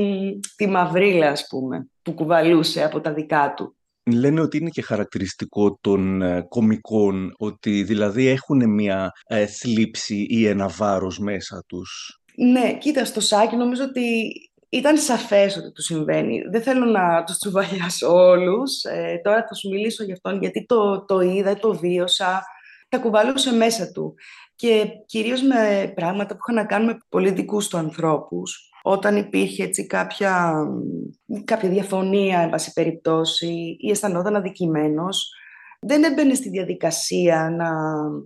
[0.57, 3.77] τη μαυρίλα ας πούμε, που κουβαλούσε από τα δικά του.
[4.11, 10.47] Λένε ότι είναι και χαρακτηριστικό των ε, κομικών, ότι δηλαδή έχουν μια ε, θλίψη ή
[10.47, 12.21] ένα βάρος μέσα τους.
[12.35, 14.33] Ναι, κοίτα, στο Σάκη νομίζω ότι
[14.69, 16.43] ήταν σαφές ότι του συμβαίνει.
[16.51, 18.83] Δεν θέλω να τους τσουβαλιάσω όλους.
[18.83, 22.43] Ε, τώρα θα σου μιλήσω για αυτόν, γιατί το, το είδα, το βίωσα.
[22.89, 24.15] Τα κουβαλούσε μέσα του.
[24.55, 29.87] Και κυρίως με πράγματα που είχαν να κάνουν με πολιτικούς του ανθρώπους όταν υπήρχε έτσι
[29.87, 30.55] κάποια,
[31.45, 35.33] κάποια διαφωνία, εν πάση περιπτώσει, ή αισθανόταν αδικημένος,
[35.85, 37.71] δεν έμπαινε στη διαδικασία να,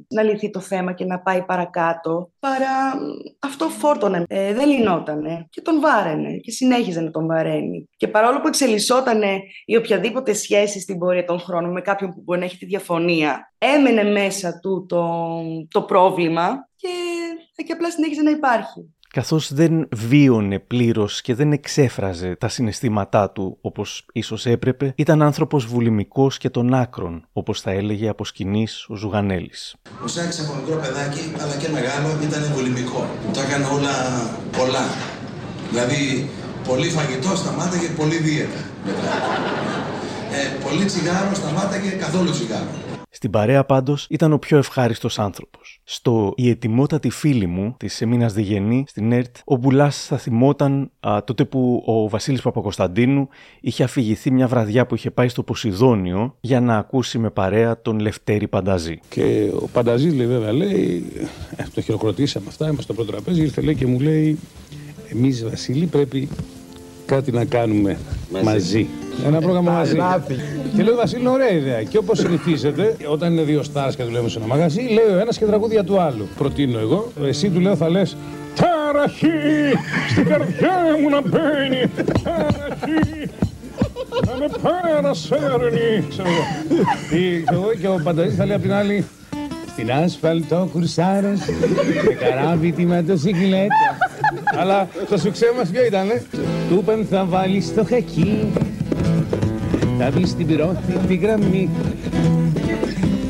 [0.09, 2.95] να λυθεί το θέμα και να πάει παρακάτω, παρά
[3.39, 7.89] αυτό φόρτωνε, ε, δεν λυνότανε και τον βάραινε και συνέχιζε να τον βαραίνει.
[7.97, 12.39] Και παρόλο που εξελισσότανε η οποιαδήποτε σχέση στην πορεία των χρόνων με κάποιον που μπορεί
[12.39, 15.41] να έχει τη διαφωνία, έμενε μέσα του το,
[15.71, 18.96] το πρόβλημα και, και απλά συνέχιζε να υπάρχει.
[19.17, 25.67] Καθώς δεν βίωνε πλήρως και δεν εξέφραζε τα συναισθήματά του όπως ίσως έπρεπε, ήταν άνθρωπος
[25.67, 29.75] βουλημικός και των άκρων, όπως θα έλεγε από σκηνής ο Ζουγανέλης.
[30.05, 33.07] Ο Σάκης από μικρό παιδάκι, αλλά και μεγάλο, ήταν βουλημικό.
[33.33, 33.95] Το έκανε όλα
[34.57, 34.87] πολλά.
[35.71, 36.31] Δηλαδή,
[36.69, 38.61] πολύ φαγητό σταμάταγε πολύ δίαιτα.
[38.87, 39.13] μετά.
[40.37, 42.86] Ε, πολύ τσιγάρο σταμάταγε καθόλου τσιγάρο.
[43.09, 45.81] Στην παρέα πάντως ήταν ο πιο ευχάριστος άνθρωπος.
[45.85, 51.25] Στο Η ετοιμότατη φίλη μου της Εμίνα Διγενή στην ΕΡΤ, ο Μπουλάς θα θυμόταν α,
[51.25, 53.29] τότε που ο Βασίλης Παπακοσταντίνου
[53.61, 57.99] είχε αφηγηθεί μια βραδιά που είχε πάει στο Ποσειδόνιο για να ακούσει με παρέα τον
[57.99, 59.01] Λευτέρη Πανταζή.
[59.09, 61.05] Και ο Πανταζής λέει, βέβαια, λέει,
[61.57, 64.39] ε, το χειροκροτήσαμε αυτά, είμαστε στο πρώτο τραπέζι, ήρθε λέει και μου λέει,
[65.09, 66.29] εμείς Βασίλη πρέπει
[67.07, 67.99] κάτι να κάνουμε
[68.45, 68.87] μαζί.
[69.27, 69.97] Ένα πρόγραμμα μαζί.
[70.77, 71.83] Και λέω Βασίλη, ωραία ιδέα.
[71.83, 75.39] Και όπως συνηθίζεται, όταν είναι δύο στάρ και δουλεύουμε σε ένα μαγαζί, λέει ο ένας
[75.39, 76.29] και τραγούδια του άλλου.
[76.39, 78.17] Προτείνω εγώ, εσύ του λέω θα λες.
[78.55, 79.29] Ταραχή
[80.11, 81.91] στην καρδιά μου να μπαίνει.
[82.23, 83.31] Ταραχή
[84.27, 86.07] να με παρασέρνει.
[86.09, 86.45] Ξέρω εγώ.
[87.11, 89.05] Τι, ξέρω εγώ, Και ο Πανταζής θα λέει απ' την άλλη.
[89.73, 91.41] Στην άσφαλτο κουρσάρος
[92.05, 93.75] με καράβι τη μοτοσυκλέτα.
[94.59, 96.23] Αλλά το σουξέ μας ποιο ήτανε;
[96.69, 98.53] Του είπαν θα βάλεις το χακί
[99.99, 101.69] θα μπεις στην πρώτη τη γραμμή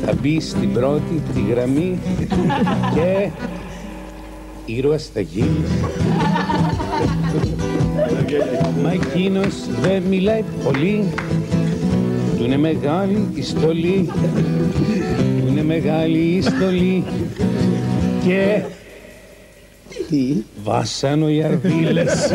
[0.05, 1.99] θα μπεις στην πρώτη τη γραμμή
[2.93, 3.29] και
[4.65, 5.69] ήρωας θα γίνεις
[8.83, 11.03] Μα εκείνος δεν μιλάει πολύ
[12.37, 14.09] του είναι μεγάλη η στολή
[15.39, 17.03] του είναι μεγάλη η στολή
[18.25, 18.61] και
[20.09, 22.31] τι βάσανο οι αρδίλες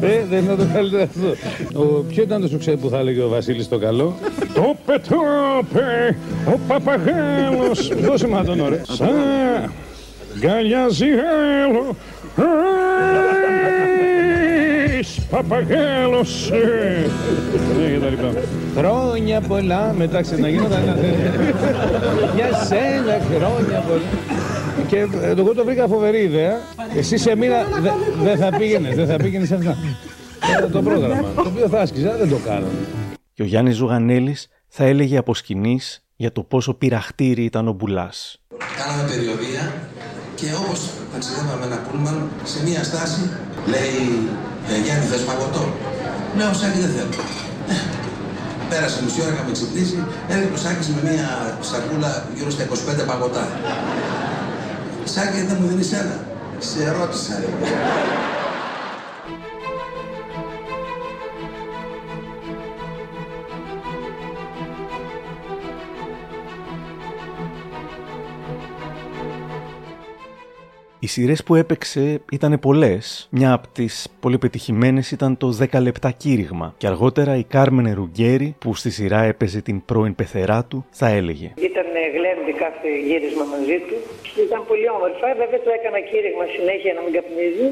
[0.00, 1.80] ε, δεν είναι το καλύτερο αυτό.
[1.80, 4.14] Ο, ποιο ήταν το σουξέ που θα έλεγε ο Βασίλης το καλό;
[4.54, 7.92] Το πετώπε ο παπαγάλος.
[8.00, 8.82] Δώσε μα τον ωραία.
[8.84, 9.12] Σαν
[10.38, 11.06] γκαλιάζει
[11.64, 11.96] άλλο
[15.30, 16.50] Παπαγάλος.
[16.50, 18.32] Ναι και τα λοιπά.
[18.76, 19.94] Χρόνια πολλά.
[19.98, 20.96] Μετά ξαναγίνονταν ένα
[22.34, 24.02] Για σένα χρόνια πολλά
[24.94, 26.60] και ε, εγώ το βρήκα φοβερή ιδέα.
[26.96, 27.64] Εσύ σε μήνα
[28.22, 29.76] δεν θα πήγαινες, δεν θα πήγαινες σε αυτά.
[30.40, 31.32] Era το πρόγραμμα.
[31.34, 32.78] Το οποίο θα άσκηζα, δεν το κάναμε.
[33.32, 38.38] Και ο Γιάννης Ζουγανέλης θα έλεγε από σκηνής για το πόσο πειραχτήρι ήταν ο Μπουλάς.
[38.78, 39.72] Κάναμε περιοδία
[40.34, 43.22] και όπως ταξιδεύαμε ένα πούλμαν, σε μία στάση
[43.72, 44.02] λέει
[44.70, 45.64] ε, Γιάννη θες παγωτό.
[46.36, 47.14] Λέω Σάκης δεν θέλω.
[47.72, 47.76] Ε,
[48.70, 51.28] Πέρασε μισή ώρα, είχαμε ξυπνήσει, έρχεται ο Σάκης με μία
[51.70, 52.64] σακούλα γύρω στα
[53.02, 53.44] 25 παγωτά.
[55.04, 56.26] Σάκη δεν μου δίνεις ένα.
[56.58, 57.46] Σε ρώτησα ρε.
[70.98, 73.28] Οι σειρές που έπαιξε ήταν πολλές.
[73.30, 76.74] Μια από τις πολύ πετυχημένες ήταν το 10 λεπτά κήρυγμα.
[76.76, 81.52] Και αργότερα η Κάρμενε Ρουγκέρι, που στη σειρά έπαιζε την πρώην πεθερά του, θα έλεγε.
[81.56, 81.84] Ήταν
[82.16, 83.96] γλέντι κάθε γύρισμα μαζί του.
[84.46, 85.26] Ήταν πολύ όμορφα.
[85.42, 87.66] Βέβαια το έκανα κήρυγμα συνέχεια να μην καπνίζει,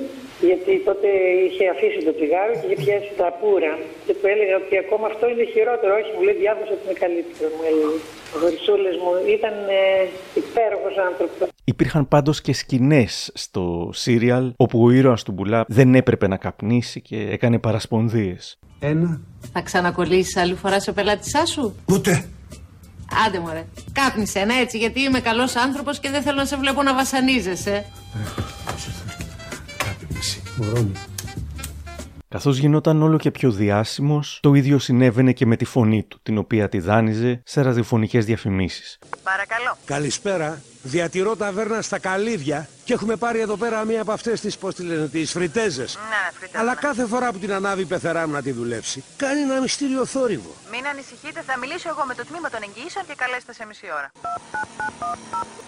[0.48, 1.08] γιατί τότε
[1.46, 3.74] είχε αφήσει το τσιγάρο και είχε πιάσει τα πουρα.
[4.06, 5.92] Και του έλεγα ότι ακόμα αυτό είναι χειρότερο.
[6.00, 7.98] Όχι, μου λέει διάβασα ότι είναι καλύτερο, μου έλεγε.
[8.34, 9.82] Ο Χρυσούλης μου ήταν ε,
[10.42, 11.46] υπέροχος άνθρωπος.
[11.74, 16.98] Υπήρχαν πάντως και σκηνές στο σύριαλ όπου ο ήρωας του Μπουλά δεν έπρεπε να καπνίσει
[17.00, 18.58] και έκανε παρασπονδίες.
[18.80, 19.20] Ένα.
[19.52, 22.24] Θα ξανακολλήσεις άλλη φοράς σε πελάτησάς σου; Ούτε.
[23.26, 26.82] Άντε μωρέ, κάπνισε ένα έτσι γιατί είμαι καλός άνθρωπος και δεν θέλω να σε βλέπω
[26.82, 27.84] να βασανίζεσαι.
[30.56, 30.92] Μωρό μου.
[32.28, 36.38] Καθώς γινόταν όλο και πιο διάσημος, το ίδιο συνέβαινε και με τη φωνή του, την
[36.38, 38.98] οποία τη δάνειζε σε ραδιοφωνικές διαφημίσεις.
[39.22, 39.76] Παρακαλώ.
[39.84, 40.60] Καλησπέρα.
[40.82, 44.82] Διατηρώ ταβέρνα στα Καλύδια και έχουμε πάρει εδώ πέρα μία από αυτές τις, πώς τη
[44.82, 45.94] λένε, τις φριτέζες.
[46.08, 46.58] Ναι, φρύτα.
[46.60, 50.06] Αλλά κάθε φορά που την ανάβει η πεθερά μου να τη δουλέψει, κάνει ένα μυστήριο
[50.06, 50.54] θόρυβο.
[50.70, 54.12] Μην ανησυχείτε, θα μιλήσω εγώ με το τμήμα των εγγυήσεων και καλέστε σε μισή ώρα.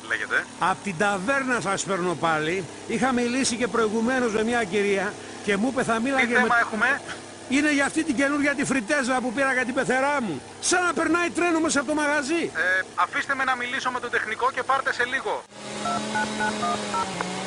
[0.09, 0.45] Λέγεται.
[0.59, 2.65] Απ' την ταβέρνα σας παίρνω πάλι.
[2.89, 5.13] Είχα μιλήσει και προηγουμένως με μια κυρία
[5.45, 6.61] και μου είπε θα μίλαγε Τι θέμα με...
[6.61, 7.01] έχουμε;
[7.49, 10.41] Είναι για αυτή την καινούργια τη φριτέζα που πήρα για την πεθερά μου.
[10.61, 12.43] Σαν να περνάει τρένο μέσα από το μαγαζί.
[12.43, 15.43] Ε, αφήστε με να μιλήσω με τον τεχνικό και πάρτε σε λίγο.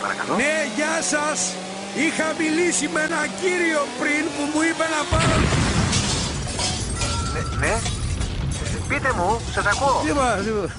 [0.01, 0.36] Παρακαλώ.
[0.36, 1.53] Ναι, γεια σας.
[1.95, 5.38] Είχα μιλήσει με ένα κύριο πριν που μου είπε να πάρω...
[7.33, 7.73] Ναι, ναι.
[8.88, 10.01] Πείτε μου, σας ακούω.
[10.05, 10.73] Τίποτα, τίποτα.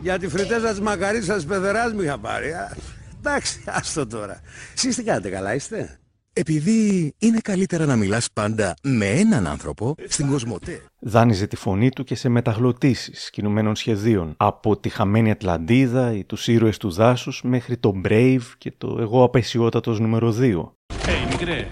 [0.00, 2.52] Για τη φριτέζα της μακαρίτσας της πεθεράς μου είχα πάρει.
[2.52, 2.76] Α,
[3.18, 4.40] Εντάξει, άστο τώρα.
[4.74, 5.98] Εσείς τι κάνετε, καλά είστε;
[6.36, 10.82] Επειδή είναι καλύτερα να μιλάς πάντα με έναν άνθρωπο στην Κοσμοτέ.
[11.00, 14.34] Δάνειζε τη φωνή του και σε μεταγλωτήσεις κινουμένων σχεδίων.
[14.36, 19.22] Από τη χαμένη Ατλαντίδα ή τους ήρωες του δάσους μέχρι το Brave και το εγώ
[19.24, 20.72] απεσιότατος νούμερο 2.
[21.06, 21.68] Hey, μικρέ,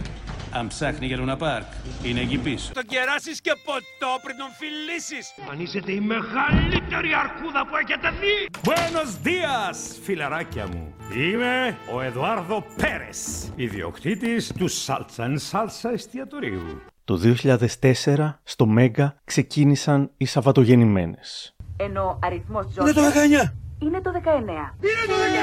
[0.53, 1.67] αν ψάχνει για Λούνα Πάρκ,
[2.03, 2.73] είναι εκεί πίσω.
[2.73, 5.35] Το κεράσεις και ποτό πριν τον φιλήσεις.
[5.51, 8.37] Αν είσαστε η μεγαλύτερη αρκούδα που έχετε δει.
[8.69, 10.95] Buenos días, φιλαράκια μου.
[11.17, 16.83] Είμαι ο Εδουάρδο Πέρες, ιδιοκτήτης του Σάλτσα Σάλτσα εστιατορίου.
[17.05, 21.55] Το 2004 στο Μέγκα ξεκίνησαν οι Σαββατογεννημένες.
[21.77, 23.55] Ενώ αριθμός Είναι το 19.
[23.79, 24.75] Είναι το 19.
[24.81, 25.43] Είναι το 19.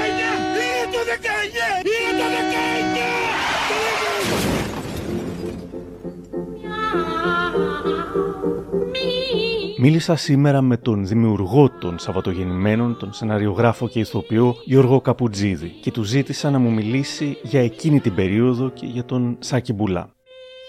[0.62, 1.86] Είναι το 19.
[1.86, 2.26] Είναι το
[3.96, 3.99] 19.
[9.82, 16.02] Μίλησα σήμερα με τον δημιουργό των Σαββατογεννημένων, τον σεναριογράφο και ηθοποιό Γιώργο Καπουτζίδη και του
[16.02, 20.14] ζήτησα να μου μιλήσει για εκείνη την περίοδο και για τον Σάκη Μπουλά.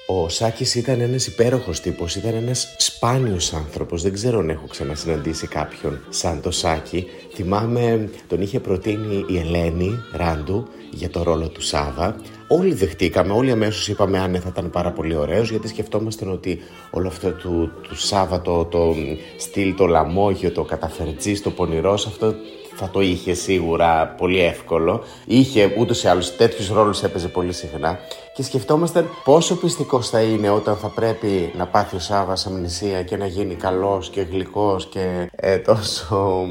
[0.07, 4.01] Ο Σάκης ήταν ένας υπέροχος τύπος, ήταν ένας σπάνιος άνθρωπος.
[4.01, 7.05] Δεν ξέρω αν έχω ξανασυναντήσει κάποιον σαν το Σάκη.
[7.33, 12.15] Θυμάμαι, τον είχε προτείνει η Ελένη Ράντου για το ρόλο του Σάβα.
[12.53, 16.59] Όλοι δεχτήκαμε, όλοι αμέσως είπαμε αν θα ήταν πάρα πολύ ωραίος γιατί σκεφτόμασταν ότι
[16.91, 18.95] όλο αυτό του, του Σάβα, το, το
[19.37, 22.33] στυλ, το λαμόγιο, το καταφερτζής, το πονηρός, αυτό
[22.75, 25.03] θα το είχε σίγουρα πολύ εύκολο.
[25.25, 27.99] Είχε ούτως ή άλλως τέτοιους ρόλους έπαιζε πολύ συχνά.
[28.35, 33.17] Και σκεφτόμασταν πόσο πιστικός θα είναι όταν θα πρέπει να πάθει ο Σάβα αμνησία και
[33.17, 36.45] να γίνει καλός και γλυκός και ε, τόσο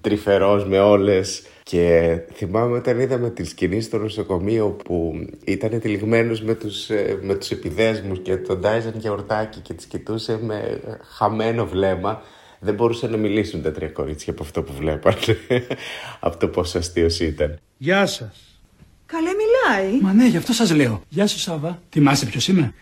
[0.00, 1.42] τρυφερός με όλες.
[1.70, 7.34] Και θυμάμαι όταν είδαμε τη σκηνή στο νοσοκομείο που ήταν τυλιγμένος με τους, ε, με
[7.34, 10.80] τους επιδέσμους και τον Τάιζαν και ορτάκι και τις κοιτούσε με
[11.16, 12.22] χαμένο βλέμμα
[12.60, 15.16] δεν μπορούσαν να μιλήσουν τα τρία κορίτσια από αυτό που βλέπανε.
[16.20, 17.58] από το πόσο αστείο ήταν.
[17.76, 18.60] Γεια σας.
[19.06, 20.00] Καλέ μιλάει.
[20.00, 21.02] Μα ναι, γι' αυτό σας λέω.
[21.08, 21.82] Γεια σου Σάβα.
[21.90, 22.74] Θυμάσαι ποιος είμαι.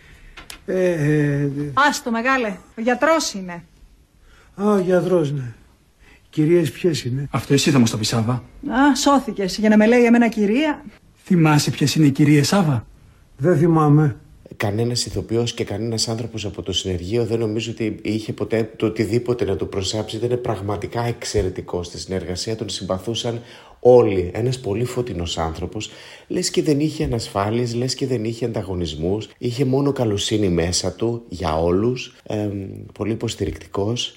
[0.66, 2.56] Ε, ε, Άστο μεγάλε.
[2.78, 3.64] Ο γιατρός είναι.
[4.54, 5.54] α, ο γιατρός, ναι.
[6.36, 8.32] Κυρίες ποιες είναι; Αυτό εσύ θα μας το πεις Σάβα.
[8.32, 10.84] Α, σώθηκες για να με λέει εμένα κυρία.
[11.24, 12.86] Θυμάσαι ποιες είναι οι κυρίες Σάβα.
[13.36, 14.16] Δεν θυμάμαι.
[14.56, 19.44] Κανένας ηθοποιός και κανένας άνθρωπος από το συνεργείο δεν νομίζω ότι είχε ποτέ το οτιδήποτε
[19.44, 20.16] να του προσάψει.
[20.16, 22.56] Ήταν πραγματικά εξαιρετικό στη συνεργασία.
[22.56, 23.40] Τον συμπαθούσαν
[23.80, 24.30] όλοι.
[24.34, 25.90] Ένας πολύ φωτεινός άνθρωπος.
[26.28, 29.28] Λες και δεν είχε ανασφάλειες, λες και δεν είχε ανταγωνισμούς.
[29.38, 32.16] Είχε μόνο καλοσύνη μέσα του για όλους.
[32.22, 32.48] Ε,
[32.92, 34.16] πολύ υποστηρικτικός.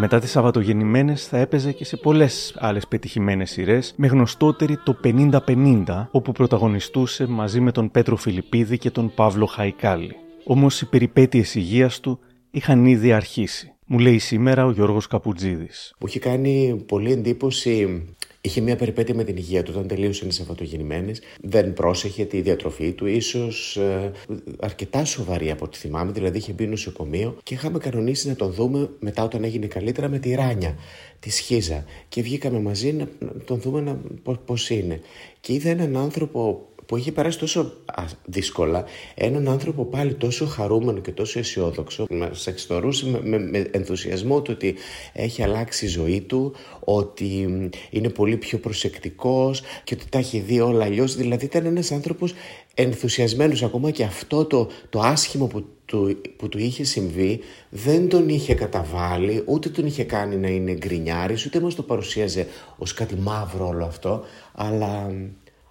[0.00, 6.08] Μετά τις Σαββατογεννημένες θα έπαιζε και σε πολλές άλλες πετυχημένες σειρές, με γνωστότερη το 50-50,
[6.10, 10.16] όπου πρωταγωνιστούσε μαζί με τον Πέτρο Φιλιππίδη και τον Παύλο Χαϊκάλη.
[10.44, 12.18] Όμως οι περιπέτειες υγείας του
[12.50, 13.72] είχαν ήδη αρχίσει.
[13.86, 15.94] Μου λέει σήμερα ο Γιώργος Καπουτζίδης.
[16.00, 18.04] Μου είχε κάνει πολύ εντύπωση
[18.40, 21.12] Είχε μια περιπέτεια με την υγεία του, όταν τελείωσαν οι Σαββατογεννημένε.
[21.40, 24.12] Δεν πρόσεχε τη διατροφή του, ίσως ε,
[24.60, 26.12] αρκετά σοβαρή από ό,τι θυμάμαι.
[26.12, 30.18] Δηλαδή είχε μπει νοσοκομείο και είχαμε κανονίσει να τον δούμε μετά όταν έγινε καλύτερα με
[30.18, 30.76] τη Ράνια,
[31.20, 31.84] τη Σχίζα.
[32.08, 34.00] Και βγήκαμε μαζί να, να τον δούμε να,
[34.44, 35.00] πώς είναι.
[35.40, 41.00] Και είδα έναν άνθρωπο που είχε περάσει τόσο α, δύσκολα, έναν άνθρωπο πάλι τόσο χαρούμενο
[41.00, 44.74] και τόσο αισιόδοξο, μα εξτορούσε με, με, με ενθουσιασμό του ότι
[45.12, 47.48] έχει αλλάξει η ζωή του, ότι
[47.90, 51.16] είναι πολύ πιο προσεκτικός και ότι τα έχει δει όλα αλλιώς.
[51.16, 52.34] Δηλαδή ήταν ένας άνθρωπος
[52.74, 58.28] ενθουσιασμένος ακόμα και αυτό το, το άσχημο που του, που του είχε συμβεί δεν τον
[58.28, 62.46] είχε καταβάλει, ούτε τον είχε κάνει να είναι γκρινιάρης, ούτε μας το παρουσίαζε
[62.78, 64.24] ως κάτι μαύρο όλο αυτό,
[64.54, 65.10] αλλά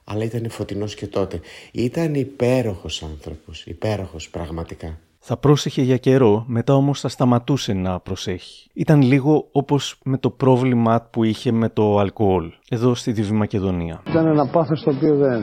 [0.09, 1.39] αλλά ήταν φωτεινός και τότε.
[1.71, 4.97] Ήταν υπέροχος άνθρωπος, υπέροχος πραγματικά.
[5.19, 8.69] Θα πρόσεχε για καιρό, μετά όμως θα σταματούσε να προσέχει.
[8.73, 14.01] Ήταν λίγο όπως με το πρόβλημα που είχε με το αλκοόλ, εδώ στη Δυτική Μακεδονία.
[14.09, 15.41] Ήταν ένα πάθος το οποίο δεν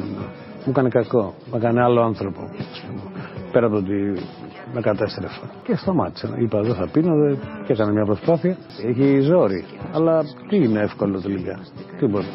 [0.64, 2.40] μου έκανε κακό, μου έκανε άλλο άνθρωπο.
[2.42, 3.00] ας πούμε.
[3.52, 3.94] Πέρα από το ότι
[4.74, 5.40] με κατέστρεφε.
[5.64, 6.36] Και σταμάτησα.
[6.38, 7.38] Είπα δεν θα πίνω δεν...
[7.66, 8.56] και έκανα μια προσπάθεια.
[8.86, 9.64] Έχει ζόρι.
[9.92, 11.58] Αλλά τι είναι εύκολο τελικά.
[11.98, 12.26] Τίποτα.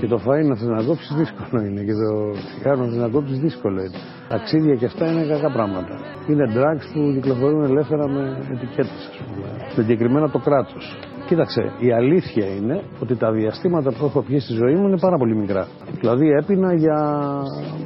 [0.00, 1.82] Και το φαΐ να θες να κόψεις δύσκολο είναι.
[1.82, 2.10] Και το
[2.46, 3.98] τσιγάρο να θες να κόψεις δύσκολο είναι.
[4.28, 5.94] Ταξίδια και αυτά είναι κακά πράγματα.
[6.28, 9.46] Είναι drugs που κυκλοφορούν ελεύθερα με ετικέτες, ας πούμε.
[9.74, 10.84] Συγκεκριμένα το κράτος.
[11.26, 15.16] Κοίταξε, η αλήθεια είναι ότι τα διαστήματα που έχω πιει στη ζωή μου είναι πάρα
[15.16, 15.66] πολύ μικρά.
[16.00, 16.98] Δηλαδή έπινα για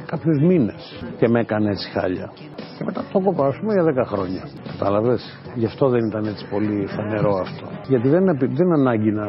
[0.05, 2.31] κάποιους μήνες και με έκανε έτσι χάλια.
[2.77, 4.43] Και μετά το κόπα, ας πούμε, για 10 χρόνια.
[4.71, 7.67] Κατάλαβες; Γι' αυτό δεν ήταν έτσι πολύ φανερό αυτό.
[7.87, 9.25] Γιατί δεν είναι, δεν είναι ανάγκη να,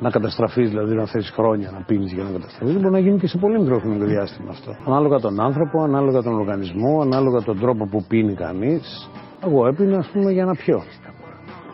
[0.00, 2.74] να καταστραφείς, δηλαδή να θες χρόνια να πίνεις για να καταστραφείς.
[2.74, 4.76] Μπορεί να γίνει και σε πολύ μικρό χρονικό διάστημα αυτό.
[4.86, 9.10] Ανάλογα τον άνθρωπο, ανάλογα τον οργανισμό, ανάλογα τον τρόπο που πίνει κανείς.
[9.44, 10.82] Εγώ έπινα, ας πούμε, για να πιω.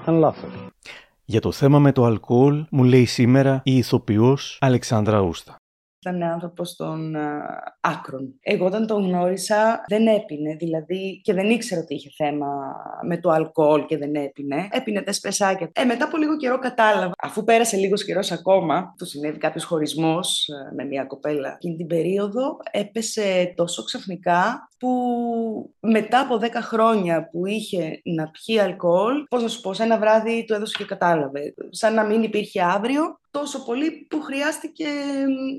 [0.04, 0.73] Αν λάθος.
[1.26, 5.56] Για το θέμα με το αλκοόλ μου λέει σήμερα η ηθοποιός Αλεξάνδρα Ούστας.
[6.06, 7.40] Ήταν άνθρωπος των α,
[7.80, 8.38] άκρων.
[8.40, 12.46] Εγώ όταν τον γνώρισα δεν έπινε, δηλαδή και δεν ήξερα ότι είχε θέμα
[13.06, 14.68] με το αλκοόλ και δεν έπινε.
[14.70, 15.70] Έπινε τα σπεσάκια.
[15.72, 17.12] Ε, μετά από λίγο καιρό κατάλαβα.
[17.18, 21.52] Αφού πέρασε λίγος καιρός ακόμα, του συνέβη κάποιος χωρισμός με μια κοπέλα.
[21.52, 28.58] Εκείνη την περίοδο έπεσε τόσο ξαφνικά που μετά από 10 χρόνια που είχε να πιει
[28.58, 31.54] αλκοόλ, πώς να σου πω, σε ένα βράδυ το έδωσε και κατάλαβε.
[31.70, 34.86] Σαν να μην υπήρχε αύριο, τόσο πολύ που χρειάστηκε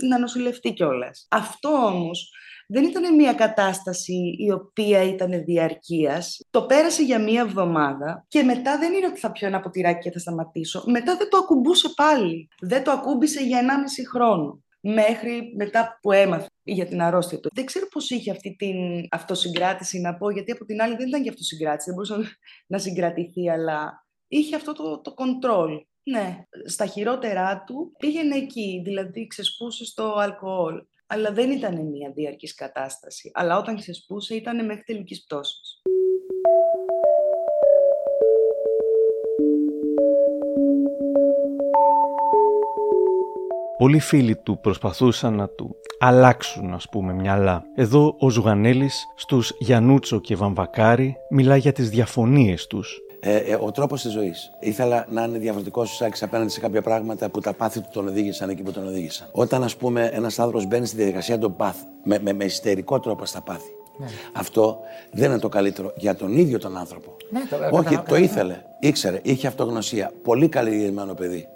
[0.08, 1.28] να νοσηλευτεί κιόλας.
[1.30, 2.32] Αυτό όμως
[2.68, 6.40] δεν ήταν μια κατάσταση η οποία ήταν διαρκείας.
[6.50, 10.12] Το πέρασε για μία εβδομάδα και μετά δεν είναι ότι θα πιω ένα ποτηράκι και
[10.12, 10.84] θα σταματήσω.
[10.86, 12.48] Μετά δεν το ακουμπούσε πάλι.
[12.60, 13.66] Δεν το ακούμπησε για 1,5
[14.14, 17.50] χρόνο μέχρι μετά που έμαθε για την αρρώστια του.
[17.54, 21.24] Δεν ξέρω πώς είχε αυτή την αυτοσυγκράτηση να πω, γιατί από την άλλη δεν ήταν
[21.24, 22.38] και αυτοσυγκράτηση, δεν μπορούσε
[22.74, 25.82] να συγκρατηθεί, αλλά είχε αυτό το, το control.
[26.04, 30.84] Ναι, στα χειρότερά του πήγαινε εκεί, δηλαδή ξεσπούσε στο αλκοόλ.
[31.08, 33.32] Αλλά δεν ήταν μια διαρκής κατάσταση.
[33.34, 35.82] Αλλά όταν ξεσπούσε ήταν μέχρι τελικής πτώσης.
[43.78, 47.64] Πολλοί φίλοι του προσπαθούσαν να του αλλάξουν ας πούμε μυαλά.
[47.76, 53.00] Εδώ ο Ζουγανέλης στους Γιανούτσο και Βαμβακάρη μιλά για τις διαφωνίες τους.
[53.20, 54.52] Ε, ε, ο τρόπος της ζωής.
[54.60, 58.08] Ήθελα να είναι διαφορετικός ο Σάκης απέναντι σε κάποια πράγματα που τα πάθη του τον
[58.08, 59.28] οδήγησαν εκεί που τον οδήγησαν.
[59.32, 63.26] Όταν, ας πούμε, ένας άνθρωπος μπαίνει στη διαδικασία των πάθ με, με, με ιστερικό τρόπο
[63.26, 64.06] στα πάθη, ναι.
[64.34, 64.80] αυτό
[65.12, 67.16] δεν είναι το καλύτερο για τον ίδιο τον άνθρωπο.
[67.30, 70.12] Ναι, το Όχι, το ήθελε, ήξερε, είχε αυτογνωσία.
[70.24, 71.48] Πολύ καλλιεργημένο παιδί.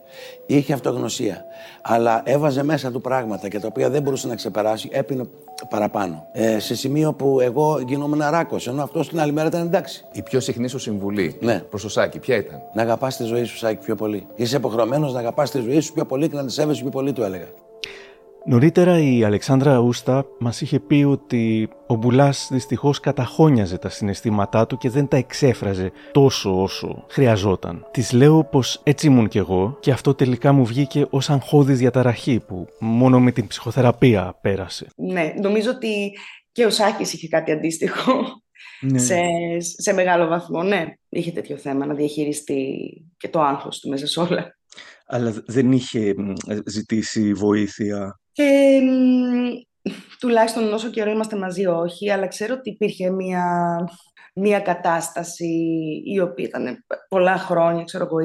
[0.46, 1.46] Είχε αυτογνωσία.
[1.82, 5.24] Αλλά έβαζε μέσα του πράγματα και τα οποία δεν μπορούσε να ξεπεράσει, έπινε
[5.70, 6.28] παραπάνω.
[6.32, 10.06] Ε, σε σημείο που εγώ γινόμουν ράκο, ενώ αυτός την άλλη μέρα ήταν εντάξει.
[10.12, 11.60] Η πιο συχνή σου συμβουλή ναι.
[11.60, 14.28] προς το Σάκη, ποια ήταν; Να αγαπάς τη ζωή σου, Σάκη, πιο πολύ.
[14.36, 17.14] Είσαι υποχρεωμένος να αγαπάς τη ζωή σου πιο πολύ και να τη σέβεσαι πιο πολύ,
[17.14, 17.48] του έλεγα.
[18.50, 24.78] Νωρίτερα η Αλεξάνδρα Ούστα μας είχε πει ότι ο Μπουλάς δυστυχώς καταχώνιαζε τα συναισθήματά του
[24.78, 27.86] και δεν τα εξέφραζε τόσο όσο χρειαζόταν.
[27.92, 32.40] Της λέω πως έτσι ήμουν κι εγώ και αυτό τελικά μου βγήκε ως αγχώδης διαταραχή
[32.48, 34.88] που μόνο με την ψυχοθεραπεία πέρασε.
[34.96, 36.12] Ναι, νομίζω ότι
[36.52, 38.14] και ο Σάκης είχε κάτι αντίστοιχο.
[38.82, 39.00] Ναι.
[39.00, 39.18] Σε,
[39.60, 40.86] σε μεγάλο βαθμό, ναι.
[41.10, 42.78] Είχε τέτοιο θέμα να διαχειριστεί
[43.18, 44.58] και το άγχος του μέσα σε όλα.
[45.06, 46.14] Αλλά δεν είχε
[46.66, 48.80] ζητήσει βοήθεια ε,
[50.20, 53.44] τουλάχιστον όσο καιρό είμαστε μαζί όχι, αλλά ξέρω ότι υπήρχε μια,
[54.34, 55.48] μια κατάσταση
[56.06, 58.18] η οποία ήταν πολλά χρόνια, ξέρω εγώ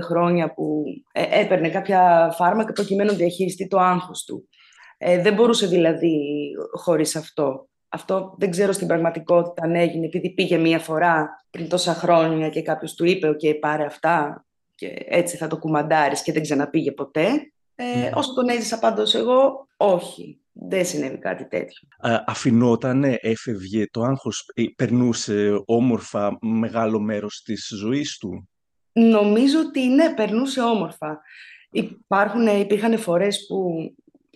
[0.00, 4.48] 20-25 χρόνια που ε, έπαιρνε κάποια φάρμακα προκειμένου να διαχειριστεί το άγχος του.
[4.98, 6.20] Ε, δεν μπορούσε δηλαδή
[6.72, 7.68] χωρίς αυτό.
[7.88, 12.62] Αυτό δεν ξέρω στην πραγματικότητα αν έγινε επειδή πήγε μία φορά πριν τόσα χρόνια και
[12.62, 14.44] κάποιος του είπε «ΟΚ, πάρε αυτά»
[14.74, 18.10] και έτσι θα το κουμαντάρεις και δεν ξαναπήγε ποτέ ε, ναι.
[18.14, 20.40] Όσο τον έζησα πάντως εγώ, όχι.
[20.52, 21.88] Δεν συνέβη κάτι τέτοιο.
[21.98, 28.48] Α, αφινότανε, έφευγε το άγχος, ε, περνούσε όμορφα μεγάλο μέρος της ζωής του;
[28.92, 31.20] Νομίζω ότι ναι, περνούσε όμορφα.
[31.70, 33.76] Υπάρχουν, υπήρχαν φορές που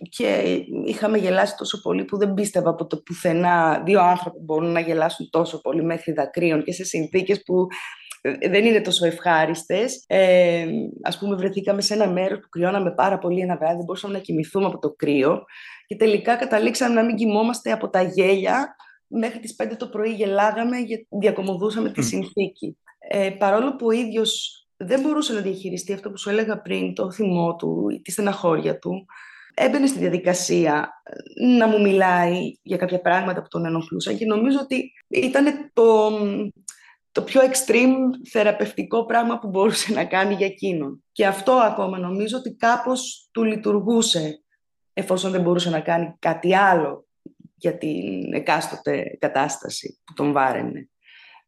[0.09, 4.79] και είχαμε γελάσει τόσο πολύ που δεν πίστευα από το πουθενά δύο άνθρωποι μπορούν να
[4.79, 7.75] γελάσουν τόσο πολύ μέχρι δακρύων και σε συνθήκες που ε,
[8.21, 10.03] δεν είναι τόσο ευχάριστες.
[10.07, 10.65] Ε,
[11.01, 14.19] ας πούμε βρεθήκαμε σε ένα μέρος που κρυώναμε πάρα πολύ ένα βράδυ, δεν μπορούσαμε να
[14.19, 15.43] κοιμηθούμε από το κρύο
[15.87, 18.75] και τελικά καταλήξαμε να μην κοιμόμαστε από τα γέλια.
[19.07, 22.77] Μέχρι τις 5 το πρωί γελάγαμε και διακομωδούσαμε τη συνθήκη.
[22.99, 27.11] Ε, παρόλο που ο ίδιος δεν μπορούσε να διαχειριστεί αυτό που σου έλεγα πριν, το
[27.11, 29.05] θυμό του, τη στεναχώρια του,
[29.53, 34.57] έμπαινε στη διαδικασία ε, να μου μιλάει για κάποια πράγματα που τον ενοχλούσαν και νομίζω
[34.61, 36.11] ότι ήταν το,
[37.11, 41.03] το πιο extreme θεραπευτικό πράγμα που μπορούσε να κάνει για εκείνον.
[41.11, 44.43] Και αυτό ακόμα νομίζω ότι κάπως του λειτουργούσε
[44.93, 47.05] εφόσον δεν μπορούσε να κάνει κάτι άλλο
[47.55, 50.89] για την εκάστοτε κατάσταση που τον βάραινε.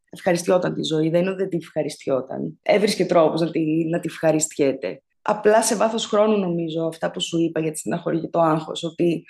[0.10, 2.60] Ευχαριστιόταν τη ζωή, δεν είναι ότι δεν τη ευχαριστιόταν.
[2.62, 5.02] Έβρισκε τρόπος να τη, να τη ευχαριστιέται.
[5.22, 8.84] Απλά σε βάθος χρόνου νομίζω αυτά που σου είπα για τη στεναχωρία και το άγχος,
[8.84, 9.26] ότι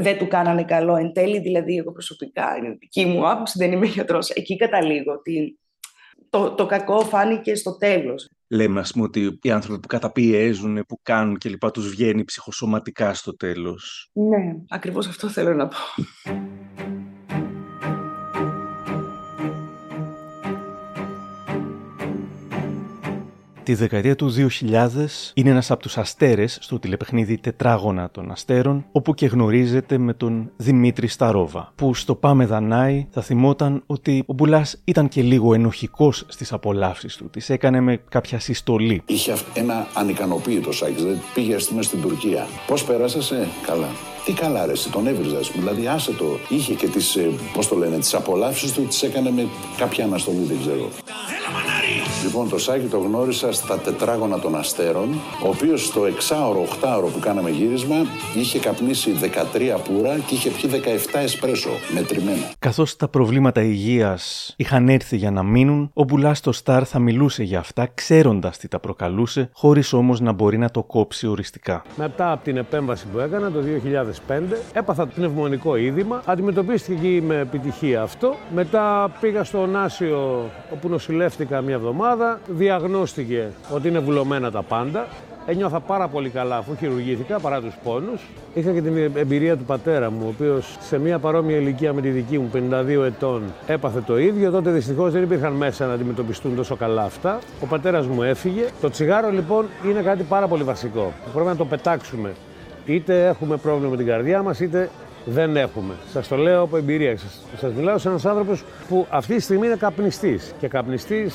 [0.00, 0.96] δεν του κάνανε καλό.
[0.96, 4.30] Εν τέλει, δηλαδή, εγώ προσωπικά, είναι δική μου άποψη, δεν είμαι γιατρός.
[4.30, 5.58] Εκεί καταλήγω ότι
[6.30, 8.28] το, το κακό φάνηκε στο τέλος.
[8.48, 11.70] Λέμε, ας πούμε, ότι οι άνθρωποι που καταπιέζουν, που κάνουν κλπ.
[11.70, 14.10] τους βγαίνει ψυχοσωματικά στο τέλος.
[14.12, 15.76] Ναι, ακριβώς αυτό θέλω να πω.
[23.66, 24.42] Τη δεκαετία του 2000
[25.34, 30.50] είναι ένας από τους αστέρες στο τηλεπαιχνίδι Τετράγωνα των Αστέρων, όπου και γνωρίζεται με τον
[30.56, 36.24] Δημήτρη Σταρόβα, που στο Πάμε Δανάη θα θυμόταν ότι ο Μπουλάς ήταν και λίγο ενοχικός
[36.28, 39.02] στις απολαύσεις του, τις έκανε με κάποια συστολή.
[39.06, 42.46] Είχε ένα ανικανοποίητο Σάκης, δηλαδή πήγε στη στην Τουρκία.
[42.66, 44.15] Πώς πέρασασαι, καλά.
[44.26, 46.38] Τι καλά ρε, τον έβριζα, δηλαδή άσε το.
[46.48, 49.46] Είχε και τις, ε, πώς το λένε, τις απολαύσεις του, τις έκανε με
[49.76, 50.88] κάποια αναστολή, δεν ξέρω.
[52.24, 55.14] Λοιπόν, το Σάκη το γνώρισα στα τετράγωνα των αστέρων,
[55.44, 57.96] ο οποίος στο εξάωρο, οχτάωρο που κάναμε γύρισμα,
[58.34, 60.70] είχε καπνίσει 13 πουρα και είχε πιει
[61.14, 62.50] 17 εσπρέσο, μετρημένα.
[62.58, 67.42] Καθώς τα προβλήματα υγείας είχαν έρθει για να μείνουν, ο Μπουλάς στο Σταρ θα μιλούσε
[67.42, 71.82] για αυτά, ξέροντας τι τα προκαλούσε, χωρίς όμως να μπορεί να το κόψει οριστικά.
[71.96, 73.60] Μετά από την επέμβαση που έκανα το
[74.28, 74.40] 2005,
[74.72, 78.34] έπαθα πνευμονικό είδημα, αντιμετωπίστηκε με επιτυχία αυτό.
[78.54, 85.06] Μετά πήγα στο Νάσιο, όπου νοσηλεύτηκα μια εβδομάδα, διαγνώστηκε ότι είναι βουλωμένα τα πάντα.
[85.48, 88.22] Ένιωθα πάρα πολύ καλά αφού χειρουργήθηκα παρά τους πόνους.
[88.54, 92.08] Είχα και την εμπειρία του πατέρα μου, ο οποίος σε μια παρόμοια ηλικία με τη
[92.08, 94.50] δική μου, 52 ετών, έπαθε το ίδιο.
[94.50, 97.38] Τότε δυστυχώς δεν υπήρχαν μέσα να αντιμετωπιστούν τόσο καλά αυτά.
[97.62, 98.64] Ο πατέρας μου έφυγε.
[98.80, 101.12] Το τσιγάρο λοιπόν είναι κάτι πάρα πολύ βασικό.
[101.32, 102.34] Πρέπει να το πετάξουμε.
[102.86, 104.90] Είτε έχουμε πρόβλημα με την καρδιά μας, είτε
[105.24, 105.94] δεν έχουμε.
[106.12, 107.16] Σας το λέω από εμπειρία.
[107.60, 110.54] Σας μιλάω σε ένας άνθρωπος που αυτή τη στιγμή είναι καπνιστής.
[110.58, 111.34] Και καπνιστής,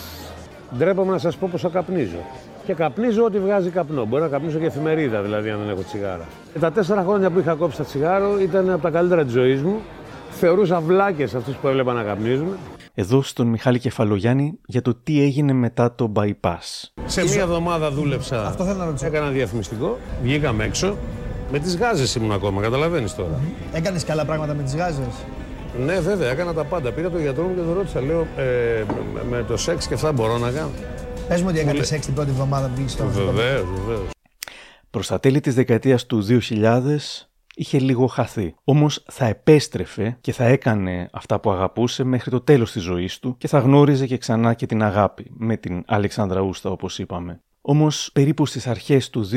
[0.77, 2.25] ντρέπομαι να σας πω πόσο καπνίζω.
[2.65, 4.05] Και καπνίζω ό,τι βγάζει καπνό.
[4.05, 6.27] Μπορεί να καπνίσω και εφημερίδα δηλαδή, αν δεν έχω τσιγάρα.
[6.53, 9.61] Και τα τέσσερα χρόνια που είχα κόψει τα τσιγάρο ήταν από τα καλύτερα της ζωής
[9.61, 9.79] μου.
[10.29, 12.55] Θεωρούσα βλάκες αυτούς που έβλεπα να καπνίζουν.
[12.93, 16.91] Εδώ στον Μιχάλη Κεφαλογιάννη για το τι έγινε μετά το bypass.
[17.05, 18.47] Σε μία εβδομάδα δούλεψα.
[18.47, 19.05] Αυτό θέλω να ρωτήσω.
[19.05, 19.97] Έκανα διαφημιστικό.
[20.23, 20.97] Βγήκαμε έξω.
[21.51, 23.39] Με τις γάζες ήμουν ακόμα, καταλαβαίνεις τώρα.
[23.39, 23.75] Mm-hmm.
[23.75, 25.25] Έκανες καλά πράγματα με τις γάζες.
[25.85, 26.91] Ναι, βέβαια, έκανα τα πάντα.
[26.91, 28.01] Πήγα τον γιατρό μου και τον ρώτησα.
[28.01, 28.83] Λέω, ε,
[29.29, 30.69] με το σεξ και αυτά μπορώ να κάνω.
[31.27, 34.09] Πες μου ότι έκανες σεξ την πρώτη εβδομάδα που πήγες στο Βεβαίως, βεβαίως.
[34.89, 38.55] Προς τα τέλη της δεκαετίας του 2000 είχε λίγο χαθεί.
[38.63, 43.37] Όμως θα επέστρεφε και θα έκανε αυτά που αγαπούσε μέχρι το τέλος της ζωής του
[43.37, 47.41] και θα γνώριζε και ξανά και την αγάπη με την Αλεξάνδρα Ούστα, όπως είπαμε.
[47.63, 49.29] Όμως περίπου στις αρχές του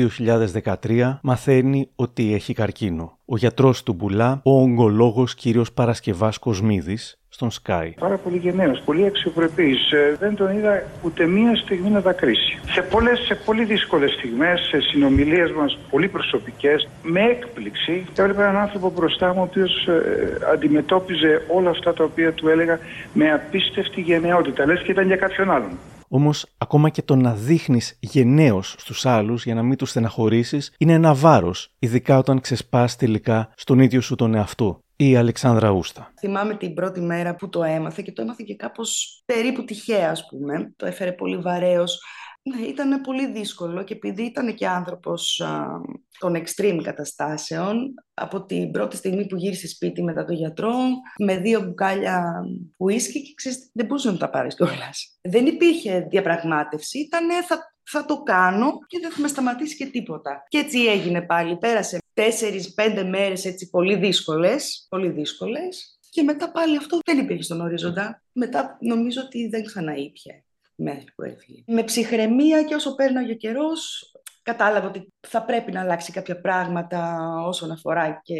[0.63, 3.17] 2013 μαθαίνει ότι έχει καρκίνο.
[3.25, 7.89] Ο γιατρός του Μπουλά, ο ογκολόγος κύριος Παρασκευάς Κοσμίδης, στον Sky.
[7.99, 9.91] Πάρα πολύ γενναίος, πολύ αξιοπρεπής.
[9.91, 12.59] Ε, δεν τον είδα ούτε μία στιγμή να δακρύσει.
[12.65, 18.61] Σε πολλές, σε πολύ δύσκολες στιγμές, σε συνομιλίες μας πολύ προσωπικές, με έκπληξη έβλεπα έναν
[18.61, 22.79] άνθρωπο μπροστά μου ο οποίος ε, αντιμετώπιζε όλα αυτά τα οποία του έλεγα
[23.13, 24.65] με απίστευτη γενναιότητα.
[24.65, 25.77] Λες και ήταν για κάποιον άλλον.
[26.07, 30.93] Όμως, ακόμα και το να δείχνεις γενναίος στους άλλους για να μην τους στεναχωρήσεις είναι
[30.93, 34.79] ένα βάρος, ειδικά όταν ξεσπάς τελικά στον ίδιο σου τον εαυτό.
[34.97, 36.11] Η Αλεξάνδρα Ούστα.
[36.19, 40.25] Θυμάμαι την πρώτη μέρα που το έμαθε και το έμαθε και κάπως περίπου τυχαία, ας
[40.25, 40.73] πούμε.
[40.75, 41.99] Το έφερε πολύ βαρέως
[42.47, 45.81] ναι, ήταν πολύ δύσκολο και επειδή ήταν και άνθρωπος α,
[46.19, 50.73] των extreme καταστάσεων, από την πρώτη στιγμή που γύρισε σπίτι μετά τον γιατρό,
[51.19, 52.43] με δύο μπουκάλια
[52.77, 55.19] ουίσκι και ξέρεις, δεν μπορούσε να τα πάρεις κιόλας.
[55.21, 60.43] Δεν υπήρχε διαπραγμάτευση, ήταν θα, θα το κάνω και δεν θα με σταματήσει και τίποτα.
[60.47, 66.77] Και έτσι έγινε πάλι, πέρασε τέσσερις-πέντε μέρες έτσι πολύ δύσκολες, πολύ δύσκολες και μετά πάλι
[66.77, 68.23] αυτό δεν υπήρχε στον ορίζοντα.
[68.31, 70.44] Μετά νομίζω ότι δεν ξαναείπια
[70.75, 71.63] μέχρι που έφυγε.
[71.67, 74.11] Με ψυχραιμία και όσο πέρναγε ο καιρός,
[74.41, 78.35] κατάλαβα ότι θα πρέπει να αλλάξει κάποια πράγματα όσον αφορά και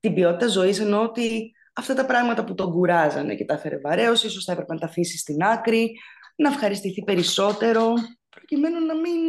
[0.00, 4.24] την ποιότητα ζωής, ενώ ότι αυτά τα πράγματα που τον κουράζανε και τα έφερε βαρέως,
[4.24, 5.90] ίσως θα έπρεπε να τα αφήσει στην άκρη,
[6.36, 7.94] να ευχαριστηθεί περισσότερο,
[8.36, 9.20] προκειμένου να μην,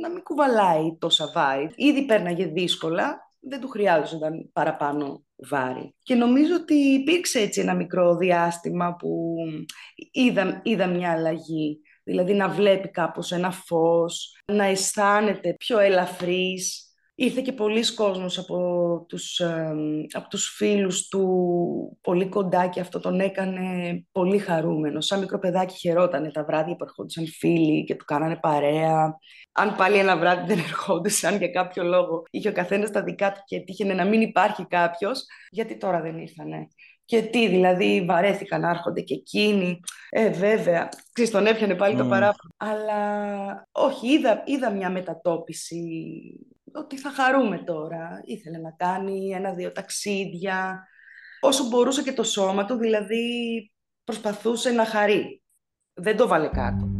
[0.00, 1.70] να μην κουβαλάει τόσα βάρη.
[1.74, 5.94] Ήδη πέρναγε δύσκολα, δεν του χρειάζονταν παραπάνω βάρη.
[6.02, 9.34] Και νομίζω ότι υπήρξε έτσι ένα μικρό διάστημα που
[10.10, 16.82] είδα, είδα μια αλλαγή δηλαδή να βλέπει κάπως ένα φως, να αισθάνεται πιο ελαφρύς.
[17.20, 18.58] Ήρθε και πολλοί κόσμος από
[19.08, 19.40] τους,
[20.12, 23.60] από τους φίλους του πολύ κοντά και αυτό τον έκανε
[24.12, 25.00] πολύ χαρούμενο.
[25.00, 29.18] Σαν μικρό παιδάκι χαιρότανε τα βράδια που ερχόντουσαν φίλοι και του κάνανε παρέα.
[29.52, 33.40] Αν πάλι ένα βράδυ δεν ερχόντουσαν για κάποιο λόγο, είχε ο καθένας τα δικά του
[33.44, 36.68] και τύχαινε να μην υπάρχει κάποιος, γιατί τώρα δεν ήρθανε.
[37.08, 39.80] Και τι, δηλαδή βαρέθηκαν να έρχονται και εκείνοι.
[40.10, 42.54] Ε, βέβαια, ξέρεις, τον έπιανε πάλι το παράπονο.
[42.56, 45.92] Αλλά όχι, είδα, είδα μια μετατόπιση
[46.72, 48.20] ότι θα χαρούμε τώρα.
[48.24, 50.88] Ήθελε να κάνει ένα-δύο ταξίδια.
[51.40, 53.24] Όσο μπορούσε και το σώμα του, δηλαδή
[54.04, 55.42] προσπαθούσε να χαρεί.
[55.94, 56.97] Δεν το βάλε κάτω.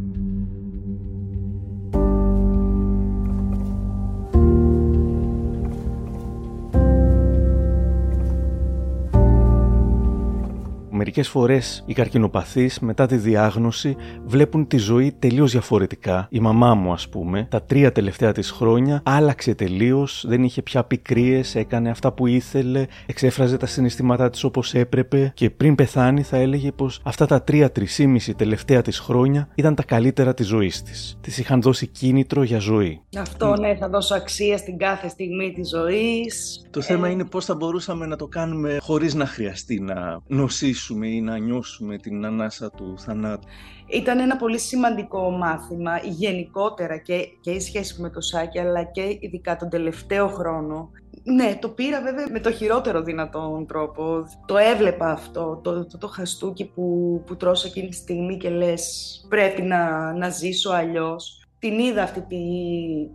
[11.09, 13.95] Μερικές φορές οι καρκινοπαθείς μετά τη διάγνωση
[14.25, 16.27] βλέπουν τη ζωή τελείως διαφορετικά.
[16.29, 20.83] Η μαμά μου, ας πούμε, τα τρία τελευταία της χρόνια άλλαξε τελείως, δεν είχε πια
[20.83, 26.37] πικρίες, έκανε αυτά που ήθελε, εξέφραζε τα συναισθήματά της όπως έπρεπε και πριν πεθάνει θα
[26.37, 31.17] έλεγε πως αυτά τα τρία-τρισήμιση τελευταία της χρόνια ήταν τα καλύτερα της ζωής της.
[31.21, 33.01] Της είχαν δώσει κίνητρο για ζωή.
[33.17, 36.65] Αυτό ναι, θα δώσω αξία στην κάθε στιγμή της ζωής.
[36.69, 41.21] Το θέμα είναι πώς θα μπορούσαμε να το κάνουμε χωρίς να χρειαστεί να νοσήσουμε ή
[41.21, 43.47] να νιώσουμε την ανάσα του θανάτου.
[43.87, 49.17] Ήταν ένα πολύ σημαντικό μάθημα γενικότερα και, και η σχέση με το Σάκη αλλά και
[49.19, 50.91] ειδικά τον τελευταίο χρόνο.
[51.23, 54.23] Ναι, το πήρα βέβαια με το χειρότερο δυνατόν τρόπο.
[54.45, 59.25] Το έβλεπα αυτό, το, το, το χαστούκι που, που τρως εκείνη τη στιγμή και λες
[59.29, 61.43] πρέπει να, να ζήσω αλλιώς.
[61.59, 62.37] Την είδα αυτή τη,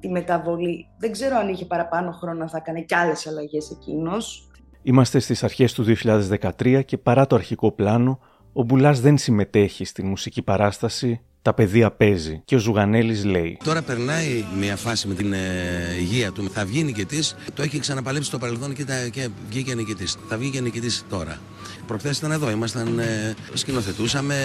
[0.00, 0.88] τη μεταβολή.
[0.98, 4.48] Δεν ξέρω αν είχε παραπάνω χρόνο θα έκανε κι άλλες αλλαγές εκείνος.
[4.86, 5.84] Είμαστε στις αρχές του
[6.60, 8.18] 2013 και παρά το αρχικό πλάνο,
[8.52, 12.42] ο Μπουλάς δεν συμμετέχει στη μουσική παράσταση τα παιδεία παίζει.
[12.44, 13.58] Και ο Ζουγανέλης λέει.
[13.64, 15.38] Τώρα περνάει μια φάση με την ε,
[16.00, 16.50] υγεία του.
[16.50, 17.36] Θα βγει νικητής.
[17.54, 20.16] Το έχει ξαναπαλέψει στο παρελθόν και, τα, και βγήκε νικητής.
[20.28, 21.38] Θα βγει και νικητής τώρα.
[21.86, 22.50] Προχθές ήταν εδώ.
[22.50, 24.36] Ήμασταν, ε, σκηνοθετούσαμε,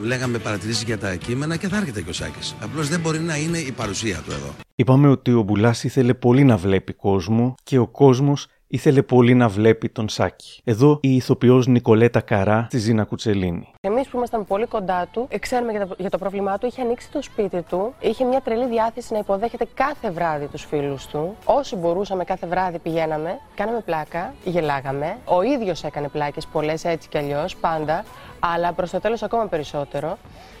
[0.00, 2.54] λέγαμε παρατηρήσεις για τα κείμενα και θα έρχεται και ο Σάκης.
[2.60, 4.54] Απλώς δεν μπορεί να είναι η παρουσία του εδώ.
[4.74, 9.48] Είπαμε ότι ο Μπουλάς ήθελε πολύ να βλέπει κόσμο και ο κόσμος ήθελε πολύ να
[9.48, 10.60] βλέπει τον Σάκη.
[10.64, 13.68] Εδώ η ηθοποιός Νικολέτα Καρά στη Ζήνα Κουτσελίνη.
[13.80, 16.82] Εμείς που ήμασταν πολύ κοντά του, ε, ξέρουμε για το, για το πρόβλημά του, είχε
[16.82, 21.36] ανοίξει το σπίτι του, είχε μια τρελή διάθεση να υποδέχεται κάθε βράδυ τους φίλους του.
[21.44, 25.16] Όσοι μπορούσαμε κάθε βράδυ πηγαίναμε, κάναμε πλάκα, γελάγαμε.
[25.24, 28.04] Ο ίδιος έκανε πλάκες πολλές έτσι κι αλλιώς, πάντα,
[28.38, 30.18] αλλά προς το τέλος ακόμα περισσότερο.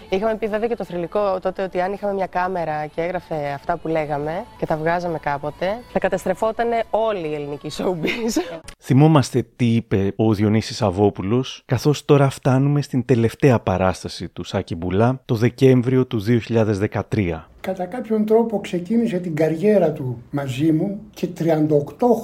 [0.08, 3.76] Είχαμε πει βέβαια και το θρηλυκό τότε ότι αν είχαμε μια κάμερα και έγραφε αυτά
[3.76, 8.58] που λέγαμε και τα βγάζαμε κάποτε, θα καταστρεφόταν όλη η ελληνική showbiz.
[8.78, 15.20] Θυμόμαστε τι είπε ο Διονύσης Αβόπουλος, καθώς τώρα φτάνουμε στην τελευταία παράσταση του Σάκη Μπουλά
[15.24, 17.44] το Δεκέμβριο του 2013.
[17.60, 21.44] Κατά κάποιον τρόπο ξεκίνησε την καριέρα του μαζί μου και 38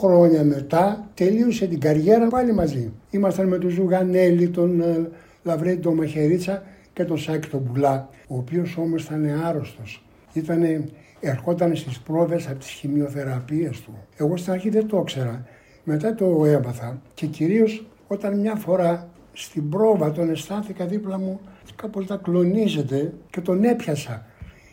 [0.01, 2.93] χρόνια μετά τελείωσε την καριέρα πάλι μαζί.
[3.11, 5.09] Ήμασταν με τον Ζουγανέλη, τον ε,
[5.43, 6.63] Λαβρέντη, τον Μαχαιρίτσα
[6.93, 10.05] και τον Σάκη τον Πουλά, ο οποίος όμως ήταν άρρωστος.
[10.33, 10.89] Ήτανε,
[11.21, 13.95] ερχόταν στις πρόβες από τις χημειοθεραπείες του.
[14.17, 15.47] Εγώ στην αρχή δεν το ήξερα.
[15.85, 21.41] Μετά το έμαθα και κυρίως όταν μια φορά στην πρόβα τον αισθάνθηκα δίπλα μου
[21.77, 24.27] κάπως να κλονίζεται και τον έπιασα.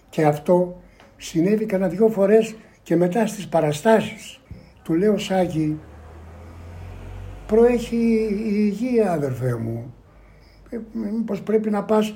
[0.09, 0.81] Και αυτό
[1.17, 4.39] συνέβη κανένα δυο φορές και μετά στις παραστάσεις.
[4.83, 5.79] Του λέω Σάκη,
[7.47, 9.93] προέχει η υγεία αδερφέ μου.
[10.69, 12.15] Ε, μήπως πρέπει να πας,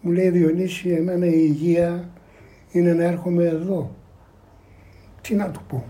[0.00, 2.08] μου λέει Διονύση, εμένα η υγεία
[2.70, 3.96] είναι να έρχομαι εδώ.
[5.20, 5.84] Τι να του πω.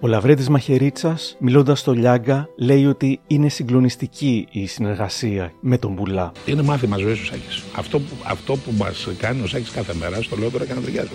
[0.00, 6.32] Ο Λαβρέτης Μαχαιρίτσας, μιλώντας στο Λιάγκα, λέει ότι είναι συγκλονιστική η συνεργασία με τον Μπουλά.
[6.46, 7.64] Είναι μάθημα ζωής ο Σάκης.
[7.76, 10.80] Αυτό, που, αυτό που μας κάνει ο Σάκης κάθε μέρα, στο λέω τώρα και να
[10.80, 11.10] ταιριάζει.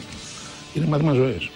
[0.74, 1.50] Είναι μάθημα ζωής.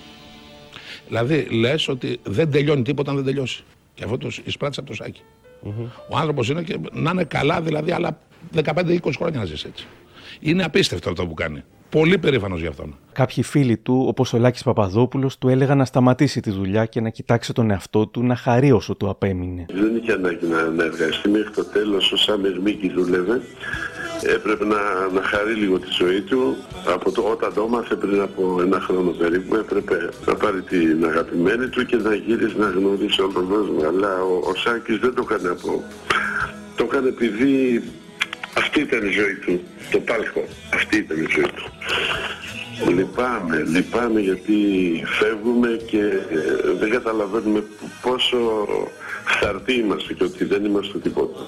[1.11, 3.63] Δηλαδή λες ότι δεν τελειώνει τίποτα αν δεν τελειώσει.
[3.93, 5.21] Και αυτό το εισπράττεις από το σακι
[6.09, 8.19] Ο άνθρωπος είναι και να είναι καλά, δηλαδή άλλα
[8.55, 9.85] 15-20 χρόνια να ζεις έτσι.
[10.39, 11.63] Είναι απίστευτο αυτό που κάνει.
[11.89, 12.95] Πολύ περήφανος γι' αυτόν.
[13.11, 17.09] Κάποιοι φίλοι του, όπως ο Λάκης Παπαδόπουλος, του έλεγαν να σταματήσει τη δουλειά και να
[17.09, 19.65] κοιτάξει τον εαυτό του να χαρεί όσο του απέμεινε.
[19.69, 22.11] Δεν είχε ανάγκη να, να εργαστεί μέχρι το τέλος.
[22.11, 23.41] Ο Σάμερ Μίκη δούλευε
[24.21, 24.81] έπρεπε να,
[25.13, 26.55] να χαρεί λίγο τη ζωή του.
[26.85, 31.67] Από το, όταν το έμαθε πριν από ένα χρόνο περίπου έπρεπε να πάρει την αγαπημένη
[31.67, 33.87] του και να γυρίσει να γνωρίσει όλο τον κόσμο.
[33.87, 35.83] Αλλά ο, ο Σάκης δεν το έκανε από...
[36.75, 37.83] Το έκανε επειδή
[38.57, 39.61] αυτή ήταν η ζωή του.
[39.91, 40.43] Το πάλκο.
[40.73, 41.65] Αυτή ήταν η ζωή του.
[42.89, 44.55] Λυπάμαι, λυπάμαι γιατί
[45.05, 47.63] φεύγουμε και ε, δεν καταλαβαίνουμε
[48.01, 48.37] πόσο
[49.25, 51.39] χαρτί είμαστε και ότι δεν είμαστε τίποτα.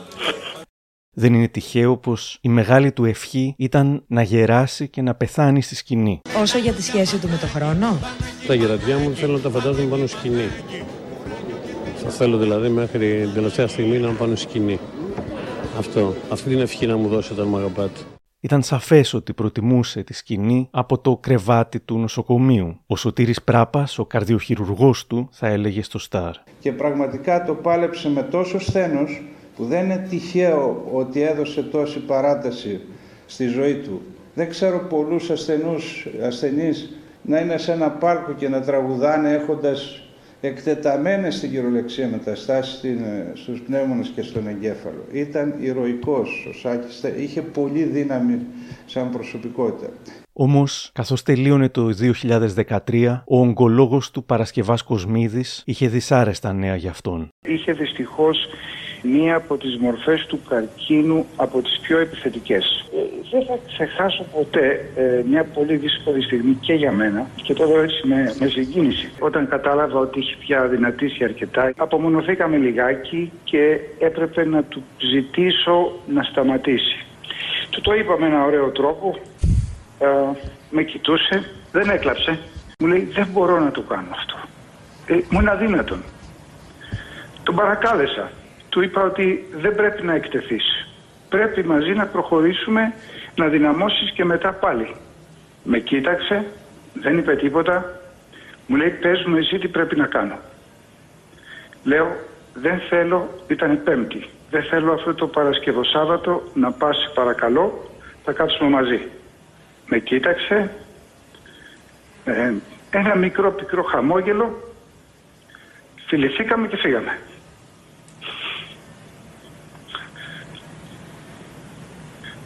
[1.16, 5.76] Δεν είναι τυχαίο πως η μεγάλη του ευχή ήταν να γεράσει και να πεθάνει στη
[5.76, 6.22] σκηνή.
[6.42, 8.00] Όσο για τη σχέση του με το χρόνο;
[8.48, 10.48] Τα γερατιά μου θέλω να τα φαντάζομαι πάνω σκηνή.
[12.04, 14.80] Θα θέλω δηλαδή μέχρι την τελευταία στιγμή να πάνω σκηνή.
[15.78, 16.16] Αυτό.
[16.30, 18.00] Αυτή την ευχή να μου δώσει όταν με αγαπάτε.
[18.40, 22.80] Ήταν σαφές ότι προτιμούσε τη σκηνή από το κρεβάτι του νοσοκομείου.
[22.88, 26.36] Ο Σωτήρης Πράπας, ο καρδιοχειρουργός του, θα έλεγε στο Σταρ.
[26.60, 29.22] Και πραγματικά το πάλεψε με τόσο σθένος
[29.56, 32.82] που δεν είναι τυχαίο ότι έδωσε τόση παράταση
[33.26, 34.02] στη ζωή του.
[34.34, 40.04] Δεν ξέρω πολλούς ασθενούς, ασθενείς να είναι σε ένα πάρκο και να τραγουδάνε έχοντας
[40.42, 42.82] εκτεταμένες στην κυριολεξία μεταστάσεις
[43.34, 45.06] στους πνεύμονες και στον εγκέφαλο.
[45.12, 48.40] Ήταν ηρωικός ο Σάκης, είχε πολύ δύναμη
[48.86, 49.90] σαν προσωπικότητα.
[50.34, 57.30] Όμως, καθώς τελείωνε το 2013, ο ογκολόγος του Παρασκευάς Κοσμίδης είχε δυσάρεστα νέα για αυτόν.
[57.46, 58.38] Είχε δυστυχώς
[59.04, 62.86] μία από τις μορφές του καρκίνου από τις πιο επιθετικές.
[62.96, 63.00] Ε,
[63.32, 68.08] δεν θα ξεχάσω ποτέ ε, μια πολύ δύσκολη στιγμή και για μένα και τώρα έτσι
[68.08, 69.12] με, με συγκίνηση.
[69.20, 76.24] Όταν κατάλαβα ότι είχε πια δυνατήσει αρκετά, απομονωθήκαμε λιγάκι και έπρεπε να του ζητήσω να
[76.24, 77.06] σταματήσει.
[77.70, 79.18] Του το είπα με ένα ωραίο τρόπο,
[80.00, 80.08] ε,
[80.70, 82.40] με κοιτούσε, δεν έκλαψε.
[82.80, 84.36] Μου λέει δεν μπορώ να το κάνω αυτό.
[85.08, 86.04] Ε, μου είναι αδύνατον.
[87.44, 88.32] Τον παρακάλεσα
[88.74, 90.88] του είπα ότι δεν πρέπει να εκτεθείς.
[91.30, 92.94] Πρέπει μαζί να προχωρήσουμε,
[93.36, 94.96] να δυναμώσεις και μετά πάλι.
[95.64, 96.46] Με κοίταξε,
[96.94, 98.00] δεν είπε τίποτα,
[98.68, 100.38] μου λέει πες μου εσύ τι πρέπει να κάνω.
[101.84, 102.16] Λέω
[102.54, 107.90] δεν θέλω, ήταν πέμπτη, δεν θέλω αυτό το Παρασκευό Σάββατο να πας παρακαλώ,
[108.24, 109.02] θα κάτσουμε μαζί.
[109.86, 110.70] Με κοίταξε,
[112.26, 112.54] ε,
[112.92, 114.74] ένα μικρό πικρό χαμόγελο,
[116.08, 117.18] φιληθήκαμε και φύγαμε.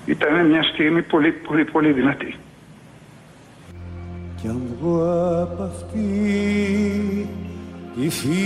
[0.08, 2.36] Ήταν μια στιγμή πολύ πολύ πολύ δυνατή.
[4.42, 6.08] Κι αν βγω από αυτή
[7.96, 8.38] τη φυλακή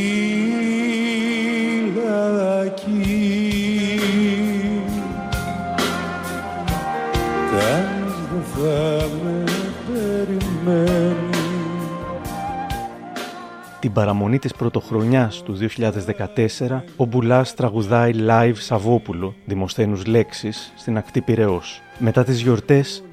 [7.52, 9.44] κανείς δεν θα με
[9.88, 11.01] περιμένει
[13.92, 21.22] Την παραμονή της πρωτοχρονιάς του 2014, ο Μπουλάς τραγουδάει live Σαββόπουλο, δημοσθένους λέξεις, στην ακτή
[21.22, 21.82] Πυραιός.
[22.00, 23.04] Μετά τις γιορτές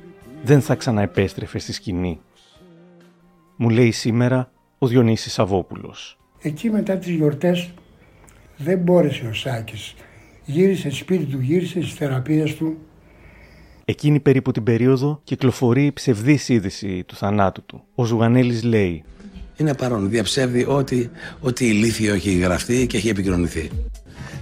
[0.45, 2.21] δεν θα ξαναεπέστρεφε στη σκηνή.
[3.57, 6.19] Μου λέει σήμερα ο Διονύσης Σαββόπουλος.
[6.43, 7.71] Εκεί μετά τις γιορτές
[8.57, 9.95] δεν μπόρεσε ο Σάκης.
[10.45, 12.79] Γύρισε σπίτι του, γύρισε στις θεραπείες του.
[13.85, 17.83] Εκείνη περίπου την περίοδο κυκλοφορεί η ψευδής είδηση του θανάτου του.
[17.95, 19.05] Ο Ζουγανέλης λέει
[19.59, 20.11] είναι παρόν.
[20.11, 23.71] Διαψεύδει ότι, ότι ηλίθιο έχει γραφτεί και έχει επικοινωνηθεί.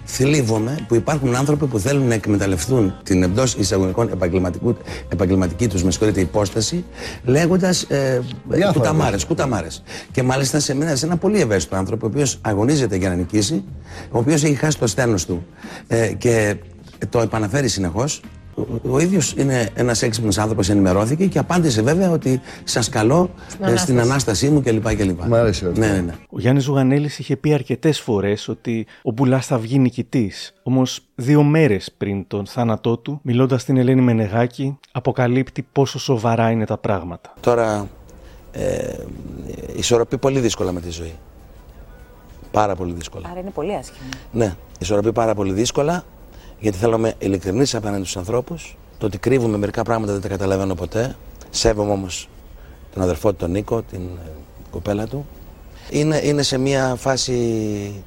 [0.08, 4.10] Θλίβομαι που υπάρχουν άνθρωποι που θέλουν να εκμεταλλευτούν την εντός εισαγωγικών
[5.08, 6.84] επαγγελματική τους, με συγχωρείτε, υπόσταση,
[7.24, 8.22] λέγοντας ε,
[8.72, 9.82] κουταμάρες, κουταμάρες.
[10.12, 13.64] Και μάλιστα σε, ένα, σε ένα πολύ ευαίσθητο άνθρωπο, ο οποίος αγωνίζεται για να νικήσει,
[14.10, 15.46] ο οποίος έχει χάσει το στένος του
[15.86, 16.56] ε, και
[17.08, 18.20] το επαναφέρει συνεχώς,
[18.90, 24.00] ο ίδιος είναι ένας έξυπνος άνθρωπος, ενημερώθηκε και απάντησε βέβαια ότι σας καλώ στην, στην
[24.00, 24.96] ανάστασή μου κλπ.
[24.96, 25.24] κλπ.
[25.24, 26.12] Μ' άρεσε Ναι, ναι, ναι.
[26.30, 30.54] Ο Γιάννης Ζουγανέλης είχε πει αρκετές φορές ότι ο Μπουλάς θα βγει νικητής.
[30.62, 36.64] Όμως, δύο μέρες πριν τον θάνατό του, μιλώντας στην Ελένη Μενεγάκη, αποκαλύπτει πόσο σοβαρά είναι
[36.66, 37.34] τα πράγματα.
[37.40, 37.88] Τώρα,
[38.52, 38.94] ε,
[39.76, 41.14] ισορροπεί πολύ δύσκολα με τη ζωή.
[42.50, 43.28] Πάρα πολύ δύσκολα.
[43.30, 44.08] Άρα είναι πολύ άσχημο.
[44.32, 46.04] Ναι, ισορροπεί πάρα πολύ δύσκολα
[46.60, 48.76] γιατί θέλω να είμαι ειλικρινής απέναντι στους ανθρώπους.
[48.98, 51.16] Το ότι κρύβουμε μερικά πράγματα δεν τα καταλαβαίνω ποτέ.
[51.50, 52.28] Σέβομαι όμως
[52.94, 54.30] τον αδερφό του, τον Νίκο, την ε,
[54.70, 55.26] κοπέλα του.
[55.90, 58.04] Είναι, είναι σε μια φάση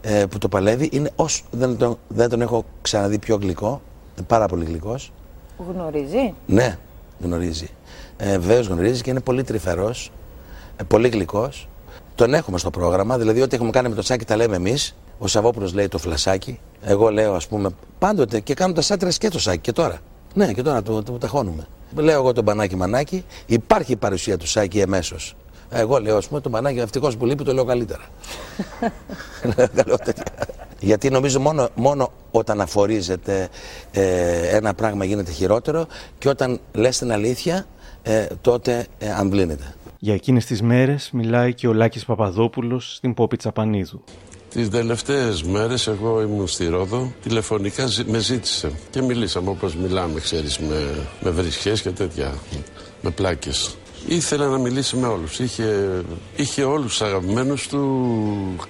[0.00, 0.88] ε, που το παλεύει.
[0.92, 3.82] Είναι όσο δεν τον, δεν τον έχω ξαναδεί πιο γλυκό.
[4.16, 5.12] Είναι πάρα πολύ γλυκός.
[5.72, 6.78] Γνωρίζει; Ναι,
[7.20, 7.68] γνωρίζει.
[8.16, 10.10] Ε, Βεβαίως γνωρίζει και είναι πολύ τρυφερός.
[10.76, 11.68] Ε, πολύ γλυκός.
[12.14, 13.18] Τον έχουμε στο πρόγραμμα.
[13.18, 14.94] Δηλαδή, ό,τι έχουμε κάνει με το Σάκη τα λέμε εμείς.
[15.18, 16.60] Ο Σαββόπουλος λέει το φλασάκι.
[16.82, 19.98] Εγώ λέω, ας πούμε, πάντοτε και κάνω τα σάτρε και το σάκι και τώρα.
[20.34, 21.66] Ναι, και τώρα το, το, το ταχώνουμε.
[21.96, 25.36] Λέω εγώ τον μπανάκι μανάκι, υπάρχει η παρουσία του Σάκη εμέσως.
[25.70, 28.02] Εγώ λέω, ας πούμε, το μπανάκι ευτυχώς που λείπει, το λέω καλύτερα.
[30.80, 33.48] Γιατί νομίζω μόνο, μόνο όταν αφορίζεται
[33.90, 35.86] ε, ένα πράγμα γίνεται χειρότερο
[36.18, 37.66] και όταν λες την αλήθεια
[38.02, 39.74] ε, τότε ε, αμβλύνεται.
[39.98, 44.04] Για εκείνες τις μέρες μιλάει και ο Λάκης Παπαδόπουλος στην Πόπη Τσαπανίδου.
[44.52, 50.58] Τις τελευταίες μέρες εγώ ήμουν στη Ρόδο, τηλεφωνικά με ζήτησε και μιλήσαμε όπως μιλάμε, ξέρεις,
[50.58, 52.34] με, με βρισχές και τέτοια,
[53.02, 53.76] με πλάκες.
[54.08, 55.38] Ήθελα να μιλήσει με όλους.
[55.38, 55.88] Είχε,
[56.36, 58.06] είχε όλους τους αγαπημένους του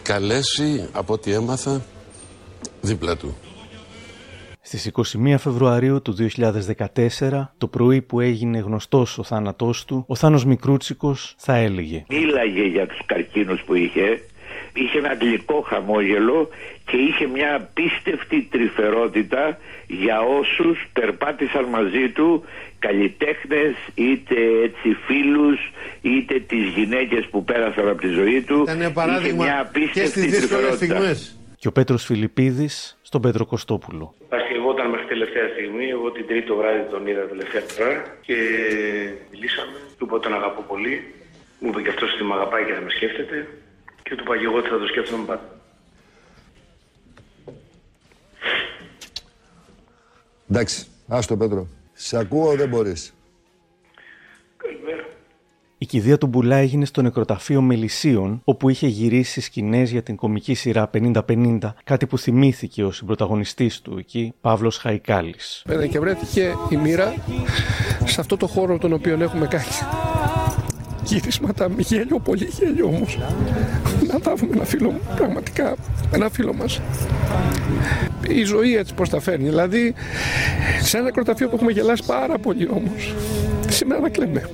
[0.02, 1.82] καλέσει, από ό,τι έμαθα,
[2.80, 3.36] δίπλα του.
[4.60, 10.44] Στις 21 Φεβρουαρίου του 2014, το πρωί που έγινε γνωστός ο θάνατός του, ο Θάνος
[10.44, 14.20] Μικρούτσικος θα έλεγε Μίλαγε για τους καρκίνους που είχε
[14.74, 16.48] είχε ένα γλυκό χαμόγελο
[16.86, 22.44] και είχε μια απίστευτη τρυφερότητα για όσους περπάτησαν μαζί του
[22.78, 25.58] καλλιτέχνες είτε έτσι φίλους
[26.02, 30.28] είτε τις γυναίκες που πέρασαν από τη ζωή του Ήταν παράδειγμα είχε μια απίστευτη και
[30.28, 31.14] στις τρυφερότητα.
[31.56, 34.14] και ο Πέτρος Φιλιππίδης στον Πέτρο Κωστόπουλο.
[34.28, 35.86] Πασχευόταν μέχρι τελευταία στιγμή.
[35.96, 37.92] Εγώ την τρίτη το βράδυ τον είδα τελευταία φορά
[38.26, 38.36] και
[39.30, 39.76] μιλήσαμε.
[39.98, 40.94] Του είπα τον αγαπώ πολύ.
[41.60, 43.36] Μου είπε και αυτός ότι με αγαπάει και θα με σκέφτεται.
[44.12, 45.42] Και του είπα και εγώ ότι θα το σκέφτομαι πάντα.
[50.50, 51.66] Εντάξει, άστο Πέτρο.
[51.92, 53.14] Σε ακούω, δεν μπορείς.
[55.78, 60.54] Η κηδεία του Μπουλά έγινε στο νεκροταφείο Μελισσίων, όπου είχε γυρίσει σκηνές για την κομική
[60.54, 65.64] σειρά 50-50, κάτι που θυμήθηκε ο συμπροταγωνιστής του εκεί, Παύλος Χαϊκάλης.
[65.90, 67.14] Και βρέθηκε η μοίρα
[68.04, 69.64] σε αυτό το χώρο τον οποίο έχουμε κάνει
[71.04, 73.18] γύρισματα με γέλιο, πολύ γέλιο όμως.
[74.12, 75.74] Να θαύουμε ένα φίλο μου, πραγματικά
[76.12, 76.80] ένα φίλο μας.
[78.28, 79.48] Η ζωή έτσι πώς τα φέρνει.
[79.48, 79.94] Δηλαδή,
[80.80, 83.14] σε ένα νεκροταφείο που έχουμε γελάσει πάρα πολύ όμως,
[83.68, 84.50] σήμερα να κλαίμε.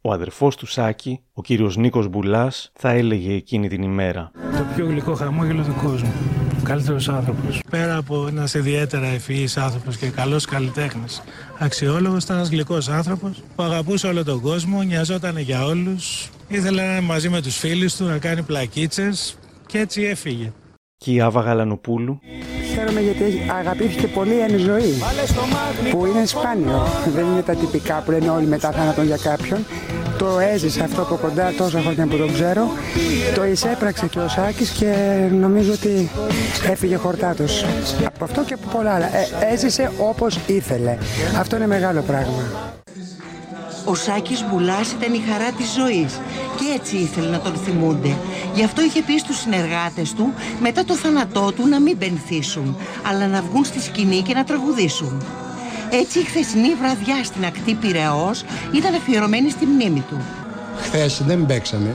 [0.00, 4.30] Ο αδερφός του Σάκη, ο κύριος Νίκος Μπουλάς, θα έλεγε εκείνη την ημέρα.
[4.56, 6.12] Το πιο γλυκό χαμόγελο του κόσμου.
[6.64, 7.60] Ο καλύτερος άνθρωπος.
[7.70, 11.22] Πέρα από ένας ιδιαίτερα ευφυής άνθρωπος και καλός καλλιτέχνης.
[11.58, 16.30] Αξιόλογος ήταν ένας γλυκός άνθρωπος που αγαπούσε όλο τον κόσμο, νοιαζόταν για όλους.
[16.48, 20.52] Ήθελε να είναι μαζί με τους φίλους του, να κάνει πλακίτσες και έτσι έφυγε.
[20.96, 22.20] Και η Άβα Γαλανοπούλου.
[22.74, 25.02] Χαίρομαι γιατί αγαπήθηκε πολύ η ζωή,
[25.90, 26.86] που είναι σπάνιο.
[27.14, 29.66] Δεν είναι τα τυπικά που λένε όλοι μετά θάνατον για κάποιον.
[30.18, 32.70] Το έζησε αυτό από κοντά τόσα χρόνια που τον ξέρω.
[33.34, 34.94] Το εισέπραξε και ο Σάκης και
[35.30, 36.10] νομίζω ότι
[36.70, 37.64] έφυγε χορτάτος.
[38.06, 39.06] Από αυτό και από πολλά άλλα.
[39.16, 40.98] Ε, έζησε όπως ήθελε.
[41.38, 42.72] Αυτό είναι μεγάλο πράγμα.
[43.84, 46.20] Ο Σάκης Μπουλάς ήταν η χαρά της ζωής
[46.58, 48.16] και έτσι ήθελε να τον θυμούνται.
[48.54, 52.76] Γι' αυτό είχε πει στους συνεργάτες του μετά το θάνατό του να μην πενθήσουν,
[53.08, 55.22] αλλά να βγουν στη σκηνή και να τραγουδήσουν.
[55.90, 58.44] Έτσι η χθεσινή βραδιά στην ακτή Πυραιός
[58.74, 60.20] ήταν αφιερωμένη στη μνήμη του.
[60.76, 61.94] Χθες δεν παίξαμε,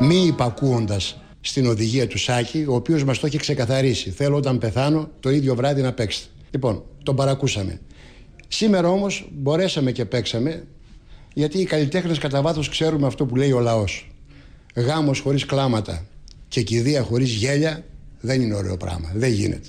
[0.00, 4.10] μη υπακούοντας στην οδηγία του Σάκη, ο οποίος μας το έχει ξεκαθαρίσει.
[4.10, 6.28] Θέλω όταν πεθάνω το ίδιο βράδυ να παίξετε.
[6.50, 7.80] Λοιπόν, τον παρακούσαμε.
[8.48, 10.66] Σήμερα όμως μπορέσαμε και παίξαμε
[11.34, 14.10] γιατί οι καλλιτέχνες κατά βάθος ξέρουμε αυτό που λέει ο λαός.
[14.74, 16.04] Γάμος χωρίς κλάματα
[16.48, 17.84] και κηδεία χωρίς γέλια
[18.20, 19.10] δεν είναι ωραίο πράγμα.
[19.14, 19.68] Δεν γίνεται.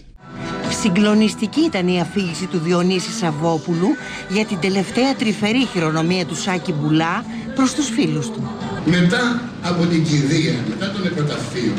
[0.81, 3.87] Συγκλονιστική ήταν η αφήγηση του Διονύση Σαββόπουλου
[4.29, 8.51] για την τελευταία τρυφερή χειρονομία του Σάκη Μπουλά προς τους φίλους του.
[8.85, 11.73] Μετά από την κηδεία, μετά τον εκοταφείο,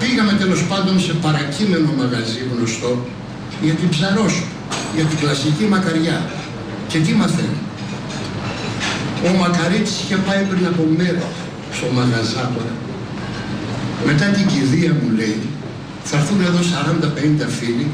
[0.00, 3.06] πήγαμε τέλος πάντων σε παρακείμενο μαγαζί γνωστό
[3.62, 4.44] για την ψαρόσο,
[4.94, 6.30] για την κλασική μακαριά.
[6.88, 7.58] Και τι μαθαίνει.
[9.28, 11.24] Ο Μακαρίτης είχε πάει πριν από μέρα
[11.76, 12.74] στο μαγαζάτορα.
[14.08, 15.38] Μετά την κηδεία μου λέει,
[16.08, 17.86] θα έρθουν εδώ 40-50 φίλοι,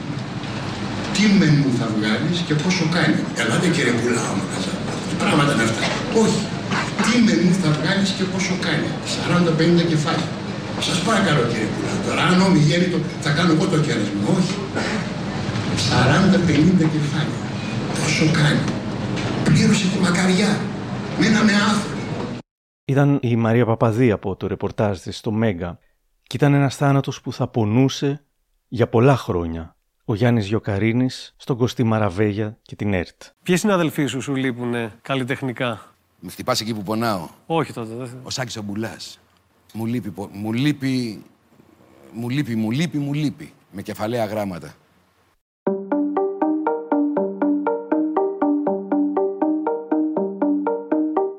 [1.14, 3.20] τι μενού θα βγάλεις και πόσο κάνει.
[3.40, 4.92] Ελάτε κύριε Πουλά, ο μαγαζάτορα.
[5.08, 5.84] Τι πράγματα είναι αυτά.
[6.22, 6.40] Όχι.
[7.04, 8.88] Τι μενού θα βγάλεις και πόσο κάνει.
[9.14, 10.28] 40-50 κεφάλια.
[10.86, 12.34] Σας παρακαλώ κύριε Πουλά, τώρα αν
[12.92, 14.22] το θα κάνω εγώ το κέρασμα.
[14.38, 14.54] Όχι.
[15.88, 17.40] 40-50 κεφάλια.
[17.98, 18.64] Πόσο κάνει.
[19.46, 20.52] Πλήρωσε τη μακαριά.
[21.20, 21.52] Μείναμε
[22.84, 25.78] Ήταν η Μαρία Παπαδία από το ρεπορτάζ της στο Μέγκα
[26.22, 28.24] και ήταν ένας θάνατος που θα πονούσε
[28.68, 29.76] για πολλά χρόνια.
[30.04, 33.22] Ο Γιάννης Γιοκαρίνης στον Κωστή Μαραβέγια και την ΕΡΤ.
[33.42, 37.28] Ποιοι συναδελφοί σου σου λείπουνε καλλιτεχνικά; Με χτυπάς εκεί που πονάω.
[37.46, 37.94] Όχι τότε.
[37.94, 38.10] Δεν...
[38.22, 39.20] Ο Σάκης ο Μπουλάς.
[39.72, 41.24] Μου λείπει, μου λείπει,
[42.12, 43.52] μου λείπει, μου λείπει, μου λείπει.
[43.70, 44.74] Με κεφαλαία γράμματα.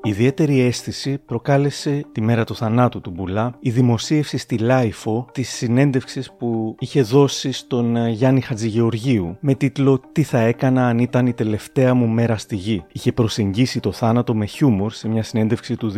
[0.04, 6.32] Ιδιαίτερη αίσθηση προκάλεσε τη μέρα του θανάτου του Μπουλά η δημοσίευση στη LiFO της συνέντευξης
[6.32, 11.32] που είχε δώσει στον ε, Γιάννη Χατζηγεωργίου με τίτλο «Τι θα έκανα αν ήταν η
[11.32, 12.84] τελευταία μου μέρα στη γη».
[12.92, 15.92] Είχε προσεγγίσει το θάνατο με χιούμορ σε μια συνέντευξη του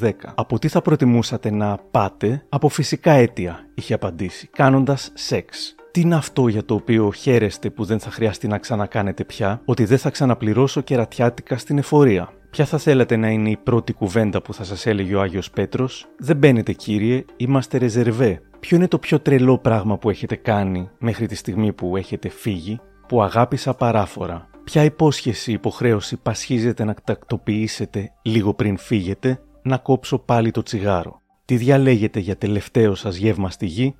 [0.00, 0.10] 2010.
[0.34, 5.74] «Από τι θα προτιμούσατε να πάτε» «Από φυσικά αίτια» είχε απαντήσει, κάνοντας σεξ.
[5.90, 9.84] Τι είναι αυτό για το οποίο χαίρεστε που δεν θα χρειαστεί να ξανακάνετε πια, ότι
[9.84, 14.54] δεν θα ξαναπληρώσω κερατιάτικα στην εφορία; Ποια θα θέλατε να είναι η πρώτη κουβέντα που
[14.54, 18.40] θα σας έλεγε ο Άγιος Πέτρος; «Δεν μπαίνετε κύριε, είμαστε ρεζερβέ».
[18.60, 22.80] Ποιο είναι το πιο τρελό πράγμα που έχετε κάνει μέχρι τη στιγμή που έχετε φύγει,
[23.08, 24.48] που αγάπησα παράφορα.
[24.64, 31.20] Ποια υπόσχεση υποχρέωση πασχίζετε να τακτοποιήσετε λίγο πριν φύγετε, να κόψω πάλι το τσιγάρο.
[31.44, 33.94] Τι διαλέγετε για τελευταίο σας γεύμα στη γη,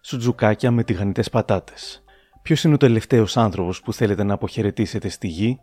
[0.00, 2.04] σουτζουκάκια με τηγανιτές πατάτες.
[2.42, 5.58] Ποιος είναι ο τελευταίος άνθρωπος που θέλετε να αποχαιρετήσετε στη γη,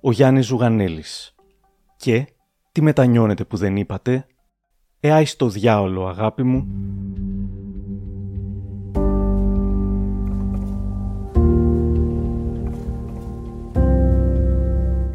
[0.00, 1.34] ο Γιάννης Ζουγανέλης.
[2.02, 2.26] Και
[2.72, 4.26] τι μετανιώνετε που δεν είπατε;
[5.00, 6.66] Εάι στο διάολο αγάπη μου.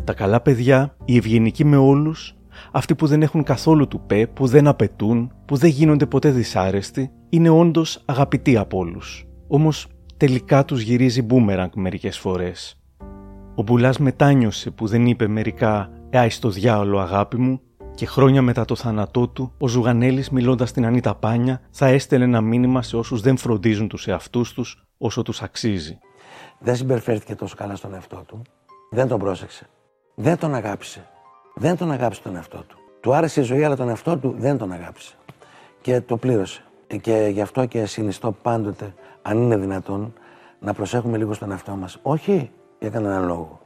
[0.04, 2.36] Τα καλά παιδιά, οι ευγενικοί με όλους,
[2.72, 7.12] αυτοί που δεν έχουν καθόλου του πέ, που δεν απαιτούν, που δεν γίνονται ποτέ δυσάρεστοι,
[7.30, 9.28] είναι όντως αγαπητοί από όλους.
[9.48, 12.82] Όμως τελικά τους γυρίζει μπούμεραγκ μερικές φορές.
[13.56, 17.62] Ο Μπουλάς μετάνιωσε που δεν είπε μερικά «Άι στο διάολο αγάπη μου»
[17.96, 22.42] και χρόνια μετά το θάνατό του, ο Ζουγανέλης, μιλώντας στην Ανίτα Πάνια, θα έστελνε ένα
[22.42, 26.00] μήνυμα σε όσους δεν φροντίζουν τους εαυτούς τους όσο τους αξίζει.
[26.60, 28.42] Δεν συμπεριφέρθηκε τόσο καλά στον εαυτό του.
[28.92, 29.68] Δεν τον πρόσεξε.
[30.16, 31.08] Δεν τον αγάπησε.
[31.56, 32.78] Δεν τον αγάπησε τον εαυτό του.
[33.00, 35.16] Του άρεσε η ζωή, αλλά τον εαυτό του δεν τον αγάπησε.
[35.82, 36.64] Και το πλήρωσε.
[37.02, 40.14] Και γι' αυτό και συνιστώ πάντοτε, αν είναι δυνατόν,
[40.60, 42.00] να προσέχουμε λίγο στον εαυτό μας.
[42.02, 43.60] Όχι για κανέναν λόγο.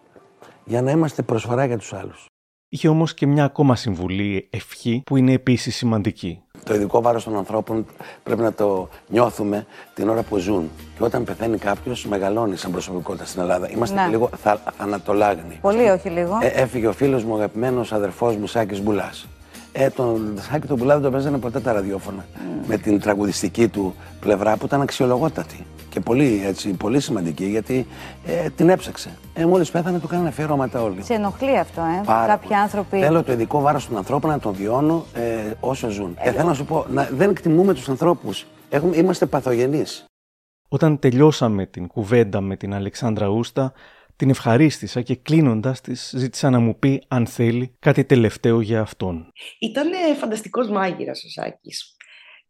[0.66, 2.31] Για να είμαστε προσφορά για τους άλλους.
[2.74, 6.41] Είχε όμως και μια ακόμα συμβουλή, ευχή, που είναι επίσης σημαντική.
[6.63, 7.86] Το ειδικό βάρος των ανθρώπων
[8.24, 10.69] πρέπει να το νιώθουμε την ώρα που ζουν.
[10.97, 13.69] Και όταν πεθαίνει κάποιος, μεγαλώνει σαν προσωπικότητα στην Ελλάδα.
[13.72, 14.07] Είμαστε Ναι.
[14.07, 15.57] λίγο θα, θανατολάγνοι.
[15.61, 16.38] Πολύ, όχι λίγο.
[16.41, 19.28] Ε, έφυγε ο φίλος μου, αγαπημένος αδερφός μου, Σάκης Μπουλάς.
[19.72, 22.26] Ε, τον Σάκη τον Μπουλά δεν τον παίζανε ποτέ τα ραδιόφωνα.
[22.67, 25.65] Με την τραγουδιστική του πλευρά που ήταν αξιολογότατη.
[25.92, 27.88] Και πολύ, έτσι, πολύ σημαντική γιατί
[28.26, 29.18] ε, την έψαξε.
[29.34, 31.04] Ε, Μόλις πέθανε, του κάνανε αφιερώματα όλοι.
[31.04, 32.60] Σε ενοχλεί αυτό, ε; Πάρα Κάποιοι πολύ.
[32.62, 33.00] άνθρωποι.
[33.00, 36.18] Θέλω το ειδικό βάρος των ανθρώπων να τον βιώνω ε, όσο ζουν.
[36.20, 38.46] Ε, θέλω να σου πω, να, δεν εκτιμούμε τους ανθρώπους.
[38.94, 40.06] Είμαστε παθογενείς.
[40.70, 43.74] Όταν τελειώσαμε την κουβέντα με την Αλεξάνδρα Ούστα,
[44.16, 49.32] την ευχαρίστησα και κλείνοντας της ζήτησα να μου πει αν θέλει κάτι τελευταίο για αυτόν.
[49.60, 49.88] Ήταν
[50.20, 51.96] φανταστικός μάγειρας ο Σάκης.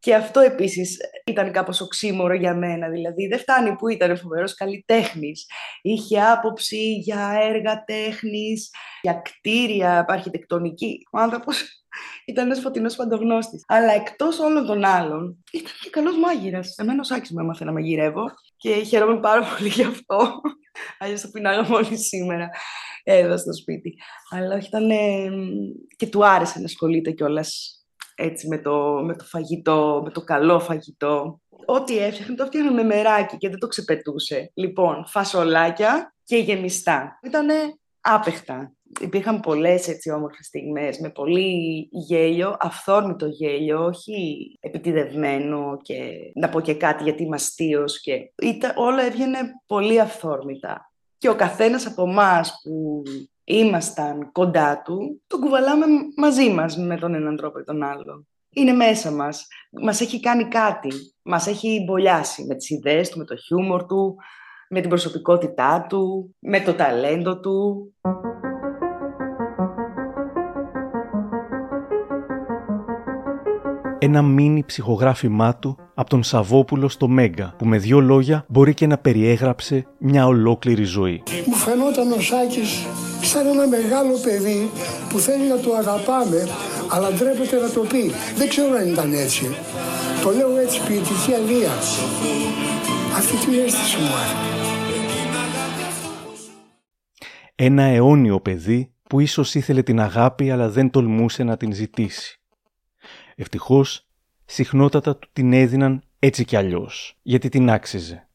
[0.01, 2.89] Και αυτό επίσης ήταν κάπως οξύμορο για μένα.
[2.89, 5.45] Δηλαδή δεν φτάνει που ήταν φοβερός καλλιτέχνης.
[5.81, 8.69] Είχε άποψη για έργα τέχνης,
[9.01, 11.07] για κτίρια, αρχιτεκτονική.
[11.11, 11.83] Ο άνθρωπος
[12.25, 13.63] ήταν ένας φωτεινός παντογνώστης.
[13.67, 16.75] Αλλά εκτός όλων των άλλων ήταν και καλός μάγειρας.
[16.77, 18.23] Εμένα ο Σάκης μου έμαθε να μαγειρεύω
[18.57, 20.41] και χαίρομαι πάρα πολύ γι' αυτό.
[20.99, 22.49] Αλλιώς θα πεινάγαμε όλοι σήμερα
[23.03, 23.93] εδώ στο σπίτι.
[24.29, 25.29] Αλλά όχι, ήταν ε,
[25.95, 27.80] και του άρεσε να ασχολείται κιόλας
[28.21, 31.41] έτσι με το, με το φαγητό, με το καλό φαγητό.
[31.65, 34.51] Ό,τι έφτιαχνε, το έφτιαχνε με μεράκι και δεν το ξεπετούσε.
[34.53, 37.19] Λοιπόν, φασολάκια και γεμιστά.
[37.23, 37.53] Ήτανε
[38.01, 38.73] άπεχτα.
[38.99, 45.95] Υπήρχαν πολλές έτσι όμορφες στιγμές με πολύ γέλιο, αυθόρμητο γέλιο, όχι επιτιδευμένο και
[46.35, 50.91] να πω και κάτι γιατί είμαι αστείος και ήταν, όλα έβγαινε πολύ αυθόρμητα.
[51.17, 53.03] Και ο καθένας από εμάς που
[53.43, 55.85] ήμασταν κοντά του, τον κουβαλάμε
[56.15, 58.27] μαζί μας με τον έναν τρόπο ή τον άλλον.
[58.53, 59.47] Είναι μέσα μας.
[59.81, 60.89] Μας έχει κάνει κάτι.
[61.21, 64.15] Μας έχει μπολιάσει με τις ιδέες του, με το χιούμορ του,
[64.69, 67.93] με την προσωπικότητά του, με το ταλέντο του.
[73.99, 78.87] Ένα μίνι ψυχογράφημά του από τον Σαββόπουλο στο Μέγκα, που με δύο λόγια μπορεί και
[78.87, 81.23] να περιέγραψε μια ολόκληρη ζωή.
[81.45, 82.85] Μου φαινόταν ο Σάκης
[83.21, 84.71] σαν ένα μεγάλο παιδί
[85.09, 86.47] που θέλει να το αγαπάμε,
[86.89, 88.11] αλλά ντρέπεται να το πει.
[88.35, 89.45] Δεν ξέρω αν ήταν έτσι.
[90.23, 91.71] Το λέω έτσι ποιητική αλεία.
[93.15, 94.51] Αυτή την αίσθηση μου άρεσε.
[97.55, 102.39] Ένα αιώνιο παιδί που ίσως ήθελε την αγάπη αλλά δεν τολμούσε να την ζητήσει.
[103.35, 104.07] Ευτυχώς,
[104.45, 108.27] συχνότατα του την έδιναν έτσι κι αλλιώς, γιατί την άξιζε.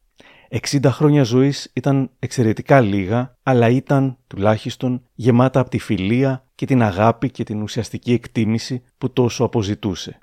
[0.50, 6.82] 60 χρόνια ζωής ήταν εξαιρετικά λίγα, αλλά ήταν, τουλάχιστον, γεμάτα από τη φιλία και την
[6.82, 10.18] αγάπη και την ουσιαστική εκτίμηση που τόσο αποζητούσε.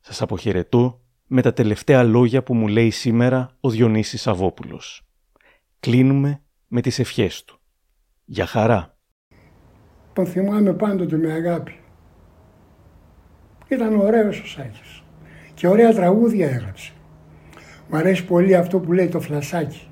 [0.00, 5.06] Σας αποχαιρετώ με τα τελευταία λόγια που μου λέει σήμερα ο Διονύσης Σαββόπουλος.
[5.80, 7.60] Κλείνουμε με τις ευχές του.
[8.24, 8.96] Για χαρά.
[10.12, 11.80] Τον θυμάμαι πάντοτε με αγάπη.
[13.68, 15.02] Ήταν ωραίος ο Σάκης.
[15.54, 16.92] Και ωραία τραγούδια έγραψε.
[17.90, 19.90] Μ' αρέσει πολύ αυτό που λέει το φλασάκι.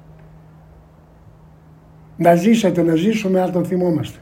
[2.17, 4.19] Να ζήσετε, να ζήσουμε, να τον θυμόμαστε.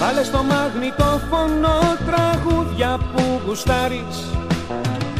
[0.00, 4.16] Βάλε στο μαγνητόφωνο τραγούδια που γουστάρεις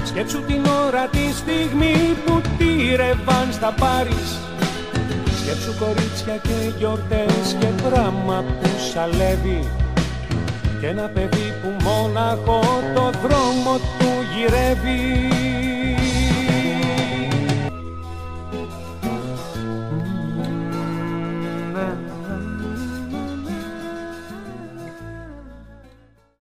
[0.04, 1.94] Σκέψου την ώρα τη στιγμή
[2.26, 4.38] που τη ρεβάν στα πάρεις
[5.40, 9.68] Σκέψου κορίτσια και γιορτές και δράμα που σαλεύει
[10.80, 12.60] Και ένα παιδί που μόναχο
[12.94, 15.30] το δρόμο του γυρεύει